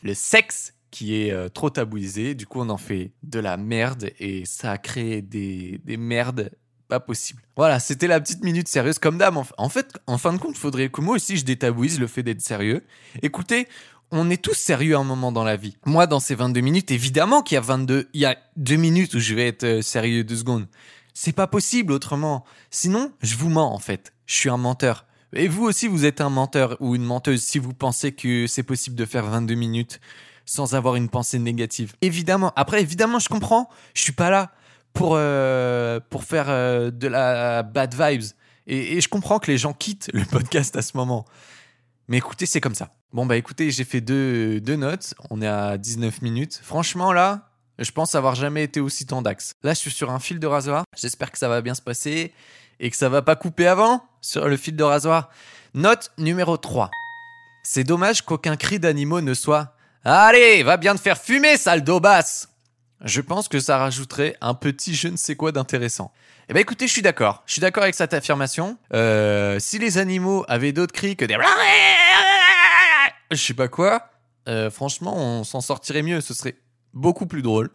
le 0.03 0.13
sexe 0.13 0.74
qui 0.91 1.15
est 1.15 1.50
trop 1.53 1.69
tabouisé. 1.69 2.36
Du 2.36 2.46
coup, 2.48 2.60
on 2.62 2.69
en 2.69 2.77
fait 2.77 3.12
de 3.24 3.39
la 3.39 3.58
merde 3.58 4.12
et 4.19 4.43
ça 4.46 4.72
a 4.74 4.77
créé 4.77 5.22
des, 5.22 5.79
des 5.86 5.98
merdes 5.98 6.51
pas 6.89 7.00
possibles. 7.00 7.41
Voilà, 7.55 7.79
c'était 7.79 8.08
la 8.08 8.19
petite 8.19 8.43
minute 8.43 8.67
sérieuse 8.67 9.00
comme 9.00 9.17
d'hab. 9.17 9.38
En 9.58 9.69
fait, 9.69 9.98
en 10.08 10.17
fin 10.17 10.34
de 10.34 10.38
compte, 10.38 10.58
faudrait 10.58 10.89
que 10.89 11.00
moi 11.00 11.15
aussi 11.15 11.38
je 11.38 11.46
détabouise 11.46 12.00
le 12.00 12.08
fait 12.08 12.24
d'être 12.24 12.41
sérieux. 12.41 12.84
Écoutez, 13.22 13.67
on 14.12 14.29
est 14.29 14.41
tous 14.41 14.55
sérieux 14.55 14.96
à 14.96 15.00
un 15.00 15.03
moment 15.03 15.31
dans 15.31 15.43
la 15.43 15.55
vie. 15.55 15.77
Moi, 15.86 16.08
dans 16.08 16.19
ces 16.19 16.36
22 16.36 16.60
minutes, 16.62 16.91
évidemment 16.91 17.43
qu'il 17.43 17.55
y 17.55 17.58
a 17.58 17.62
22, 17.62 18.10
il 18.13 18.19
y 18.19 18.25
a 18.25 18.38
deux 18.58 18.75
minutes 18.75 19.13
où 19.13 19.19
je 19.19 19.36
vais 19.36 19.48
être 19.48 19.63
euh, 19.63 19.81
sérieux 19.81 20.24
deux 20.24 20.36
secondes. 20.36 20.67
C'est 21.13 21.31
pas 21.31 21.48
possible 21.48 21.93
autrement. 21.93 22.43
Sinon, 22.72 23.12
je 23.22 23.36
vous 23.36 23.50
mens 23.50 23.74
en 23.74 23.79
fait. 23.79 24.13
Je 24.25 24.36
suis 24.36 24.50
un 24.50 24.58
menteur. 24.58 25.05
Et 25.34 25.48
vous 25.48 25.63
aussi, 25.63 25.88
vous 25.88 26.05
êtes 26.05 26.22
un 26.22 26.29
menteur 26.29 26.75
ou 26.79 26.96
une 26.96 27.03
menteuse 27.03 27.43
si 27.43 27.60
vous 27.60 27.74
pensez 27.74 28.13
que 28.13 28.48
c'est 28.48 28.63
possible 28.63 28.96
de 28.96 29.05
faire 29.05 29.25
22 29.25 29.53
minutes 29.53 30.00
sans 30.46 30.74
avoir 30.74 30.96
une 30.96 31.10
pensée 31.10 31.38
négative. 31.38 31.93
Évidemment. 32.01 32.51
Après, 32.55 32.81
évidemment, 32.81 33.19
je 33.19 33.29
comprends. 33.29 33.69
Je 33.93 34.01
suis 34.01 34.13
pas 34.13 34.31
là 34.31 34.51
pour, 35.00 35.13
euh, 35.15 36.01
pour 36.10 36.25
faire 36.25 36.48
euh, 36.50 36.91
de 36.91 37.08
la 37.08 37.63
bad 37.63 37.96
vibes. 37.96 38.34
Et, 38.68 39.00
je 39.00 39.08
comprends 39.08 39.39
que 39.39 39.50
les 39.50 39.58
gens 39.58 39.72
quittent 39.72 40.10
le 40.13 40.25
podcast 40.25 40.75
à 40.75 40.82
ce 40.82 40.98
moment. 40.98 41.24
Mais 42.10 42.18
écoutez, 42.18 42.46
c'est 42.46 42.60
comme 42.60 42.75
ça. 42.75 42.89
Bon, 43.13 43.25
bah 43.25 43.38
écoutez, 43.38 43.72
j'ai 43.72 43.86
fait 43.86 44.01
deux, 44.01 44.60
deux 44.60 44.75
notes. 44.75 45.14
On 45.29 45.42
est 45.42 45.48
à 45.48 45.77
19 45.77 46.22
minutes. 46.22 46.59
Franchement, 46.62 47.14
là, 47.14 47.50
je 47.79 47.90
pense 47.92 48.14
avoir 48.14 48.35
jamais 48.35 48.64
été 48.64 48.81
aussi 48.81 49.05
tendax. 49.05 49.53
Là, 49.64 49.74
je 49.74 49.79
suis 49.79 49.92
sur 49.92 50.12
un 50.12 50.20
fil 50.20 50.38
de 50.38 50.48
rasoir. 50.48 50.83
J'espère 50.98 51.31
que 51.31 51.38
ça 51.38 51.48
va 51.48 51.62
bien 51.62 51.75
se 51.75 51.81
passer 51.81 52.33
et 52.81 52.90
que 52.90 52.98
ça 52.98 53.07
va 53.07 53.22
pas 53.22 53.38
couper 53.38 53.68
avant 53.68 54.03
sur 54.20 54.50
le 54.50 54.57
fil 54.57 54.75
de 54.75 54.83
rasoir. 54.83 55.29
Note 55.74 56.12
numéro 56.18 56.57
3. 56.57 56.92
C'est 57.64 57.85
dommage 57.85 58.24
qu'aucun 58.24 58.57
cri 58.57 58.79
d'animaux 58.79 59.22
ne 59.22 59.33
soit 59.33 59.77
Allez, 60.03 60.62
va 60.64 60.75
bien 60.75 60.94
te 60.94 61.00
faire 61.00 61.18
fumer, 61.18 61.55
sale 61.55 61.85
daubasse 61.85 62.50
Je 63.03 63.22
pense 63.22 63.48
que 63.48 63.59
ça 63.59 63.77
rajouterait 63.77 64.35
un 64.42 64.53
petit 64.53 64.94
je 64.94 65.07
ne 65.07 65.16
sais 65.16 65.35
quoi 65.35 65.51
d'intéressant. 65.51 66.12
Eh 66.50 66.53
ben 66.53 66.59
écoutez, 66.59 66.88
je 66.88 66.92
suis 66.92 67.01
d'accord. 67.01 67.44
Je 67.46 67.53
suis 67.53 67.62
d'accord 67.62 67.83
avec 67.83 67.96
cette 67.96 68.14
affirmation. 68.14 68.77
Euh, 68.94 69.57
si 69.59 69.79
les 69.79 69.98
animaux 69.98 70.44
avaient 70.48 70.74
d'autres 70.74 70.94
cris 70.94 71.16
que 71.16 71.24
des... 71.25 71.38
Je 73.31 73.38
sais 73.38 73.53
pas 73.53 73.68
quoi, 73.68 74.09
euh, 74.48 74.72
franchement, 74.72 75.16
on 75.16 75.44
s'en 75.44 75.62
sortirait 75.62 76.01
mieux. 76.01 76.20
Ce 76.20 76.33
serait 76.33 76.57
beaucoup 76.94 77.27
plus 77.27 77.42
drôle. 77.42 77.70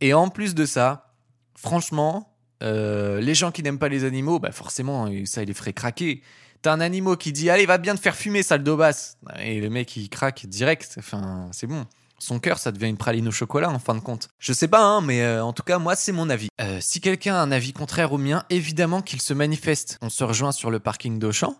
Et 0.00 0.12
en 0.12 0.28
plus 0.28 0.54
de 0.54 0.66
ça, 0.66 1.14
franchement, 1.56 2.36
euh, 2.62 3.20
les 3.20 3.34
gens 3.34 3.52
qui 3.52 3.62
n'aiment 3.62 3.78
pas 3.78 3.88
les 3.88 4.04
animaux, 4.04 4.38
bah 4.38 4.52
forcément, 4.52 5.08
ça, 5.24 5.42
il 5.42 5.46
les 5.46 5.54
ferait 5.54 5.72
craquer. 5.72 6.22
T'as 6.60 6.72
un 6.72 6.80
animal 6.80 7.16
qui 7.16 7.32
dit 7.32 7.50
Allez, 7.50 7.66
va 7.66 7.78
bien 7.78 7.94
te 7.94 8.00
faire 8.00 8.16
fumer, 8.16 8.42
sale 8.42 8.64
daubasse. 8.64 9.16
Et 9.40 9.60
le 9.60 9.70
mec, 9.70 9.96
il 9.96 10.08
craque 10.08 10.46
direct. 10.46 10.96
Enfin, 10.98 11.48
c'est 11.52 11.66
bon. 11.66 11.86
Son 12.22 12.38
cœur, 12.38 12.60
ça 12.60 12.70
devient 12.70 12.86
une 12.86 12.96
praline 12.96 13.26
au 13.26 13.32
chocolat, 13.32 13.68
en 13.68 13.80
fin 13.80 13.96
de 13.96 14.00
compte. 14.00 14.28
Je 14.38 14.52
sais 14.52 14.68
pas, 14.68 14.80
hein, 14.80 15.00
mais 15.00 15.22
euh, 15.22 15.44
en 15.44 15.52
tout 15.52 15.64
cas, 15.64 15.80
moi, 15.80 15.96
c'est 15.96 16.12
mon 16.12 16.30
avis. 16.30 16.46
Euh, 16.60 16.78
si 16.80 17.00
quelqu'un 17.00 17.34
a 17.34 17.38
un 17.38 17.50
avis 17.50 17.72
contraire 17.72 18.12
au 18.12 18.18
mien, 18.18 18.44
évidemment 18.48 19.02
qu'il 19.02 19.20
se 19.20 19.34
manifeste. 19.34 19.98
On 20.02 20.08
se 20.08 20.22
rejoint 20.22 20.52
sur 20.52 20.70
le 20.70 20.78
parking 20.78 21.18
d'Auchan 21.18 21.56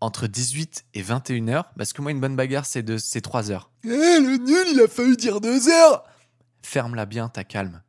entre 0.00 0.26
18 0.26 0.86
et 0.94 1.02
21 1.02 1.46
heures, 1.46 1.70
parce 1.78 1.92
que 1.92 2.02
moi, 2.02 2.10
une 2.10 2.18
bonne 2.18 2.34
bagarre, 2.34 2.66
c'est 2.66 2.82
de 2.82 2.98
c'est 2.98 3.20
3 3.20 3.52
heures. 3.52 3.70
Eh, 3.84 3.88
le 3.88 4.38
nul, 4.38 4.66
il 4.72 4.80
a 4.80 4.88
failli 4.88 5.16
dire 5.16 5.40
2 5.40 5.68
heures 5.68 6.02
Ferme-la 6.62 7.06
bien, 7.06 7.28
ta 7.28 7.44
calme. 7.44 7.80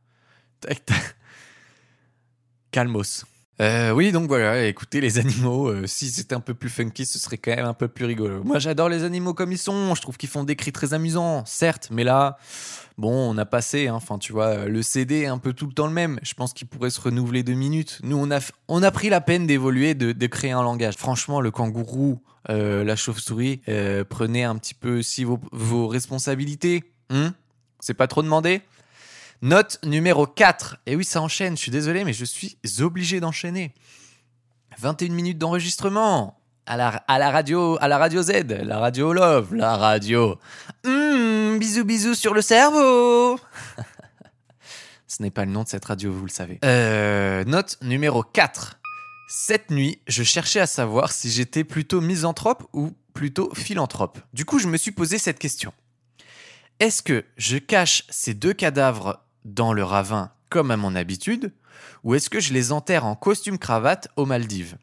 Calmos. 2.70 3.26
Euh, 3.60 3.92
oui, 3.92 4.12
donc 4.12 4.28
voilà, 4.28 4.66
écoutez, 4.66 5.02
les 5.02 5.20
animaux, 5.20 5.68
euh, 5.68 5.86
si 5.86 6.10
c'était 6.10 6.34
un 6.34 6.40
peu 6.40 6.54
plus 6.54 6.70
funky, 6.70 7.06
ce 7.06 7.20
serait 7.20 7.38
quand 7.38 7.56
même 7.56 7.66
un 7.66 7.74
peu 7.74 7.88
plus 7.88 8.06
rigolo. 8.06 8.44
Moi, 8.44 8.60
j'adore 8.60 8.90
les 8.90 9.04
animaux 9.04 9.34
comme 9.34 9.52
ils 9.52 9.58
sont, 9.58 9.94
je 9.94 10.02
trouve 10.02 10.18
qu'ils 10.18 10.30
font 10.30 10.44
des 10.44 10.56
cris 10.56 10.72
très 10.72 10.94
amusants, 10.94 11.44
certes, 11.46 11.90
mais 11.92 12.04
là, 12.04 12.38
bon, 12.98 13.12
on 13.12 13.38
a 13.38 13.46
passé, 13.46 13.88
hein, 13.88 13.96
enfin, 13.96 14.18
tu 14.18 14.32
vois, 14.32 14.66
le 14.66 14.82
CD 14.82 15.22
est 15.22 15.28
un 15.28 15.38
peu 15.38 15.54
tout 15.54 15.68
le 15.68 15.74
temps 15.74 15.86
le 15.86 15.94
même. 15.94 16.20
Je 16.24 16.34
pense 16.34 16.54
qu'il 16.54 16.68
pourrait 16.68 16.90
se 16.90 17.02
renouveler 17.02 17.44
deux 17.44 17.54
minutes. 17.54 18.00
Nous, 18.04 18.18
on 18.18 18.32
a, 18.32 18.40
on 18.68 18.82
a 18.82 18.90
pris 18.90 19.10
la 19.10 19.22
peine 19.22 19.46
d'évoluer, 19.46 19.94
de, 19.94 20.28
créer 20.28 20.52
un 20.52 20.64
langage. 20.64 20.96
Franchement, 20.96 21.42
le 21.42 21.52
kangourou, 21.52 22.22
euh, 22.50 22.84
la 22.84 22.96
chauve-souris, 22.96 23.62
prenez 24.10 24.44
un 24.44 24.56
petit 24.56 24.74
peu 24.74 24.98
aussi 25.00 25.24
vos, 25.24 25.40
vos 25.52 25.88
responsabilités. 25.88 26.84
hein 27.12 27.36
C'est 27.80 27.94
pas 27.94 28.08
trop 28.08 28.24
demandé 28.24 28.62
Note 29.44 29.80
numéro 29.84 30.28
4. 30.28 30.78
Et 30.86 30.96
oui, 30.96 31.04
ça 31.04 31.20
enchaîne, 31.20 31.58
je 31.58 31.62
suis 31.64 31.72
désolé, 31.72 32.04
mais 32.04 32.14
je 32.14 32.26
suis 32.26 32.58
obligé 32.80 33.20
d'enchaîner. 33.20 33.74
21 34.78 35.10
minutes 35.10 35.40
d'enregistrement. 35.40 36.38
À 36.68 36.78
la, 36.78 37.32
radio, 37.32 37.76
à 37.82 37.88
la 37.88 37.98
radio 37.98 38.22
Z, 38.22 38.46
la 38.48 38.78
radio 38.78 39.12
Love, 39.14 39.56
la 39.56 39.78
radio. 39.78 40.38
Hum, 40.86 41.58
bisous 41.58 41.84
bisous 41.84 42.14
sur 42.14 42.36
le 42.36 42.42
cerveau. 42.42 43.40
Ce 45.08 45.24
n'est 45.24 45.32
pas 45.32 45.44
le 45.44 45.52
nom 45.52 45.64
de 45.64 45.68
cette 45.68 45.86
radio, 45.86 46.14
vous 46.14 46.26
le 46.26 46.32
savez. 46.32 46.60
Euh, 46.64 47.44
note 47.46 47.80
numéro 47.82 48.22
4. 48.22 48.80
Cette 49.28 49.72
nuit, 49.72 50.02
je 50.08 50.22
cherchais 50.22 50.60
à 50.60 50.68
savoir 50.68 51.12
si 51.12 51.32
j'étais 51.32 51.64
plutôt 51.64 52.00
misanthrope 52.00 52.64
ou 52.74 52.92
plutôt 53.14 53.52
philanthrope. 53.56 54.20
Du 54.34 54.46
coup, 54.46 54.60
je 54.60 54.68
me 54.68 54.78
suis 54.78 54.92
posé 54.92 55.18
cette 55.18 55.40
question. 55.40 55.74
Est-ce 56.80 57.02
que 57.02 57.26
je 57.38 57.58
cache 57.58 58.04
ces 58.10 58.36
deux 58.36 58.54
cadavres 58.54 59.20
dans 59.46 59.74
le 59.74 59.84
ravin 59.84 60.32
comme 60.50 60.72
à 60.72 60.78
mon 60.78 60.96
habitude 60.96 61.54
ou 62.04 62.16
est-ce 62.16 62.30
que 62.30 62.40
je 62.40 62.54
les 62.54 62.72
enterre 62.72 63.06
en 63.06 63.16
costume 63.16 63.58
cravate 63.58 64.08
aux 64.16 64.26
Maldives? 64.26 64.78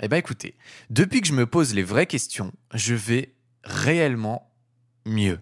Eh 0.00 0.08
ben 0.08 0.16
écoutez, 0.16 0.56
depuis 0.90 1.20
que 1.20 1.26
je 1.26 1.32
me 1.32 1.46
pose 1.46 1.74
les 1.74 1.82
vraies 1.82 2.06
questions, 2.06 2.52
je 2.74 2.94
vais 2.94 3.34
réellement 3.62 4.52
mieux. 5.04 5.38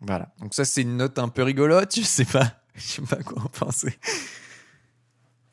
Voilà. 0.00 0.32
Donc 0.40 0.54
ça 0.54 0.64
c'est 0.64 0.82
une 0.82 0.96
note 0.96 1.18
un 1.18 1.28
peu 1.28 1.42
rigolote, 1.42 1.96
je 1.96 2.02
sais 2.02 2.24
pas, 2.24 2.52
je 2.74 2.82
sais 2.82 3.02
pas 3.02 3.22
quoi 3.22 3.42
en 3.42 3.48
penser. 3.48 3.98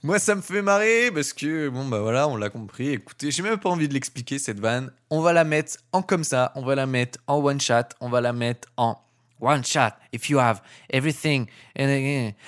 Moi 0.03 0.19
ça 0.19 0.35
me 0.35 0.41
fait 0.41 0.61
marrer 0.61 1.11
parce 1.11 1.31
que 1.31 1.69
bon 1.69 1.87
bah 1.87 2.01
voilà, 2.01 2.27
on 2.27 2.35
l'a 2.35 2.49
compris. 2.49 2.89
Écoutez, 2.89 3.31
j'ai 3.31 3.41
même 3.41 3.57
pas 3.57 3.69
envie 3.69 3.87
de 3.87 3.93
l'expliquer 3.93 4.37
cette 4.37 4.59
vanne. 4.59 4.91
On 5.09 5.21
va 5.21 5.33
la 5.33 5.45
mettre 5.45 5.77
en 5.93 6.01
comme 6.01 6.23
ça, 6.23 6.51
on 6.55 6.63
va 6.63 6.75
la 6.75 6.85
mettre 6.85 7.19
en 7.27 7.37
one 7.37 7.61
shot, 7.61 7.95
on 8.01 8.09
va 8.09 8.19
la 8.21 8.33
mettre 8.33 8.67
en 8.75 9.01
One 9.43 9.61
shot, 9.65 9.95
if 10.13 10.29
you 10.29 10.39
have 10.39 10.61
everything, 10.89 11.47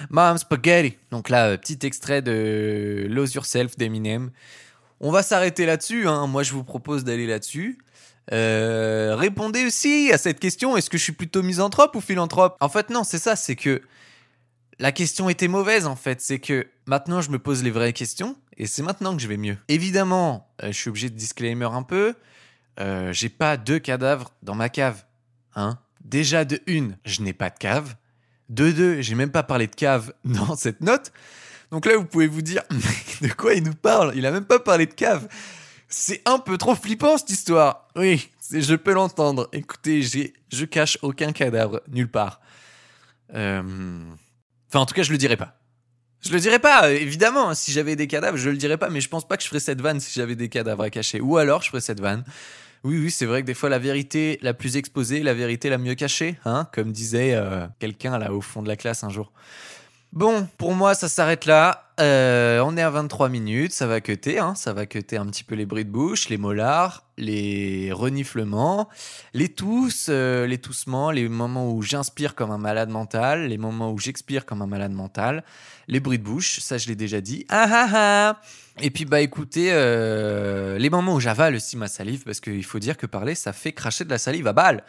mom 0.09 0.37
spaghetti. 0.37 0.97
Donc 1.11 1.27
là, 1.27 1.47
euh, 1.47 1.57
petit 1.57 1.79
extrait 1.83 2.21
de 2.21 3.05
Lose 3.09 3.33
Yourself 3.33 3.75
d'Eminem. 3.75 4.31
On 5.01 5.11
va 5.11 5.21
s'arrêter 5.21 5.65
là-dessus. 5.65 6.07
hein. 6.07 6.25
Moi, 6.25 6.43
je 6.43 6.53
vous 6.53 6.63
propose 6.63 7.03
d'aller 7.03 7.27
là-dessus. 7.27 7.79
Euh, 8.31 9.13
répondez 9.17 9.65
aussi 9.65 10.09
à 10.13 10.17
cette 10.17 10.39
question 10.39 10.77
est-ce 10.77 10.89
que 10.89 10.97
je 10.97 11.03
suis 11.03 11.11
plutôt 11.11 11.43
misanthrope 11.43 11.93
ou 11.97 11.99
philanthrope? 12.01 12.55
En 12.61 12.69
fait, 12.69 12.89
non, 12.89 13.03
c'est 13.03 13.19
ça. 13.19 13.35
C'est 13.35 13.57
que 13.57 13.81
la 14.79 14.93
question 14.93 15.27
était 15.27 15.49
mauvaise. 15.49 15.87
En 15.87 15.97
fait, 15.97 16.21
c'est 16.21 16.39
que 16.39 16.65
maintenant, 16.85 17.19
je 17.19 17.29
me 17.29 17.39
pose 17.39 17.61
les 17.61 17.71
vraies 17.71 17.91
questions 17.91 18.37
et 18.55 18.67
c'est 18.67 18.83
maintenant 18.83 19.13
que 19.17 19.21
je 19.21 19.27
vais 19.27 19.35
mieux. 19.35 19.57
Évidemment, 19.67 20.47
euh, 20.63 20.67
je 20.67 20.77
suis 20.77 20.89
obligé 20.89 21.09
de 21.09 21.17
disclaimer 21.17 21.65
un 21.65 21.83
peu. 21.83 22.13
J'ai 23.11 23.29
pas 23.29 23.57
deux 23.57 23.79
cadavres 23.79 24.31
dans 24.43 24.55
ma 24.55 24.69
cave. 24.69 25.03
Hein 25.55 25.77
déjà 26.05 26.45
de 26.45 26.61
une, 26.67 26.97
je 27.03 27.21
n'ai 27.21 27.33
pas 27.33 27.49
de 27.49 27.57
cave. 27.57 27.95
De 28.47 28.71
deux, 28.71 29.01
j'ai 29.01 29.15
même 29.15 29.31
pas 29.31 29.43
parlé 29.43 29.67
de 29.67 29.75
cave 29.75 30.13
dans 30.23 30.55
cette 30.55 30.81
note. 30.81 31.11
Donc 31.71 31.85
là, 31.85 31.97
vous 31.97 32.05
pouvez 32.05 32.27
vous 32.27 32.41
dire, 32.41 32.63
de 33.21 33.27
quoi 33.33 33.53
il 33.55 33.63
nous 33.63 33.73
parle? 33.73 34.13
Il 34.15 34.25
a 34.25 34.31
même 34.31 34.45
pas 34.45 34.59
parlé 34.59 34.85
de 34.85 34.93
cave. 34.93 35.27
C'est 35.87 36.21
un 36.25 36.39
peu 36.39 36.57
trop 36.57 36.75
flippant 36.75 37.17
cette 37.17 37.29
histoire. 37.29 37.87
Oui, 37.95 38.29
je 38.51 38.75
peux 38.75 38.93
l'entendre. 38.93 39.49
Écoutez, 39.51 40.01
je 40.01 40.65
cache 40.65 40.97
aucun 41.01 41.31
cadavre 41.31 41.81
nulle 41.87 42.09
part. 42.09 42.39
Euh, 43.33 43.61
enfin, 44.69 44.79
en 44.79 44.85
tout 44.85 44.93
cas, 44.93 45.03
je 45.03 45.11
le 45.11 45.17
dirai 45.17 45.37
pas. 45.37 45.57
Je 46.21 46.31
le 46.31 46.39
dirais 46.39 46.59
pas, 46.59 46.91
évidemment. 46.91 47.53
Si 47.53 47.71
j'avais 47.71 47.95
des 47.95 48.07
cadavres, 48.07 48.37
je 48.37 48.49
le 48.49 48.57
dirais 48.57 48.77
pas. 48.77 48.89
Mais 48.89 49.01
je 49.01 49.09
pense 49.09 49.27
pas 49.27 49.37
que 49.37 49.43
je 49.43 49.47
ferais 49.47 49.59
cette 49.59 49.81
vanne 49.81 49.99
si 49.99 50.11
j'avais 50.13 50.35
des 50.35 50.49
cadavres 50.49 50.83
à 50.83 50.89
cacher. 50.89 51.21
Ou 51.21 51.37
alors, 51.37 51.61
je 51.61 51.69
ferais 51.69 51.81
cette 51.81 51.99
vanne. 51.99 52.23
Oui, 52.85 52.99
oui, 52.99 53.09
c'est 53.09 53.25
vrai 53.25 53.41
que 53.41 53.47
des 53.47 53.55
fois, 53.55 53.67
la 53.67 53.79
vérité 53.79 54.37
la 54.43 54.53
plus 54.53 54.77
exposée, 54.77 55.23
la 55.23 55.33
vérité 55.33 55.71
la 55.71 55.79
mieux 55.79 55.95
cachée, 55.95 56.37
hein, 56.45 56.67
comme 56.71 56.91
disait 56.91 57.33
euh, 57.33 57.65
quelqu'un 57.79 58.19
là 58.19 58.31
au 58.31 58.41
fond 58.41 58.61
de 58.61 58.67
la 58.67 58.75
classe 58.75 59.03
un 59.03 59.09
jour. 59.09 59.31
Bon, 60.15 60.47
pour 60.57 60.73
moi, 60.73 60.95
ça 60.95 61.09
s'arrête 61.09 61.45
là. 61.45 61.91
Euh, 61.99 62.61
on 62.65 62.77
est 62.77 62.81
à 62.81 62.89
23 62.89 63.27
minutes, 63.27 63.73
ça 63.73 63.85
va 63.85 63.99
queuter, 63.99 64.39
hein, 64.39 64.55
ça 64.55 64.71
va 64.71 64.85
queuter 64.85 65.17
un 65.17 65.25
petit 65.25 65.43
peu 65.43 65.55
les 65.55 65.65
bruits 65.65 65.83
de 65.83 65.89
bouche, 65.89 66.29
les 66.29 66.37
molars, 66.37 67.03
les 67.17 67.91
reniflements, 67.91 68.87
les 69.33 69.49
tousses, 69.49 70.07
euh, 70.07 70.47
les 70.47 70.57
toussements, 70.57 71.11
les 71.11 71.27
moments 71.27 71.69
où 71.69 71.81
j'inspire 71.81 72.33
comme 72.33 72.51
un 72.51 72.57
malade 72.57 72.87
mental, 72.87 73.47
les 73.47 73.57
moments 73.57 73.91
où 73.91 73.97
j'expire 73.97 74.45
comme 74.45 74.61
un 74.61 74.67
malade 74.67 74.93
mental, 74.93 75.43
les 75.89 75.99
bruits 75.99 76.19
de 76.19 76.23
bouche, 76.23 76.61
ça 76.61 76.77
je 76.77 76.87
l'ai 76.87 76.95
déjà 76.95 77.19
dit. 77.19 77.45
Ah 77.49 77.67
ah 77.69 77.89
ah 77.93 78.41
Et 78.81 78.91
puis 78.91 79.03
bah 79.03 79.19
écoutez, 79.19 79.67
euh, 79.73 80.77
les 80.77 80.89
moments 80.89 81.15
où 81.15 81.19
j'avale 81.19 81.55
aussi 81.55 81.75
ma 81.75 81.89
salive, 81.89 82.23
parce 82.23 82.39
qu'il 82.39 82.63
faut 82.63 82.79
dire 82.79 82.95
que 82.95 83.05
parler, 83.05 83.35
ça 83.35 83.51
fait 83.51 83.73
cracher 83.73 84.05
de 84.05 84.09
la 84.09 84.17
salive 84.17 84.47
à 84.47 84.53
balle. 84.53 84.83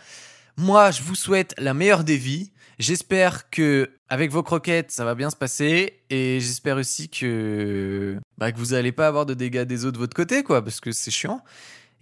Moi, 0.57 0.93
je 0.93 1.03
vous 1.03 1.17
souhaite 1.17 1.53
la 1.59 1.75
meilleure 1.75 2.05
des 2.05 2.17
vies. 2.17 2.53
J'espère 2.79 3.49
que 3.49 3.91
avec 4.09 4.31
vos 4.31 4.43
croquettes, 4.43 4.91
ça 4.91 5.05
va 5.05 5.15
bien 5.15 5.31
se 5.31 5.37
passer 5.37 6.03
et 6.11 6.41
j'espère 6.41 6.77
aussi 6.77 7.09
que 7.09 8.19
bah, 8.37 8.53
que 8.53 8.59
vous 8.59 8.75
allez 8.75 8.93
pas 8.93 9.07
avoir 9.09 9.25
de 9.25 9.35
dégâts 9.35 9.63
des 9.63 9.87
eaux 9.87 9.93
de 9.93 9.99
votre 9.99 10.15
côté 10.15 10.43
quoi 10.43 10.63
parce 10.63 10.81
que 10.81 10.93
c'est 10.93 11.11
chiant. 11.11 11.43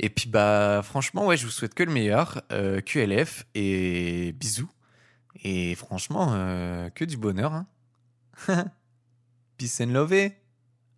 Et 0.00 0.10
puis 0.10 0.28
bah 0.28 0.82
franchement 0.82 1.26
ouais, 1.26 1.36
je 1.36 1.44
vous 1.44 1.52
souhaite 1.52 1.74
que 1.74 1.84
le 1.84 1.92
meilleur, 1.92 2.42
euh, 2.50 2.80
QLF 2.80 3.46
et 3.54 4.32
bisous. 4.32 4.70
Et 5.44 5.74
franchement 5.76 6.32
euh, 6.32 6.90
que 6.90 7.04
du 7.04 7.16
bonheur 7.16 7.52
hein. 7.52 7.66
Peace 9.58 9.80
and 9.80 9.92
love. 9.92 10.30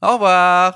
Au 0.02 0.14
revoir. 0.14 0.74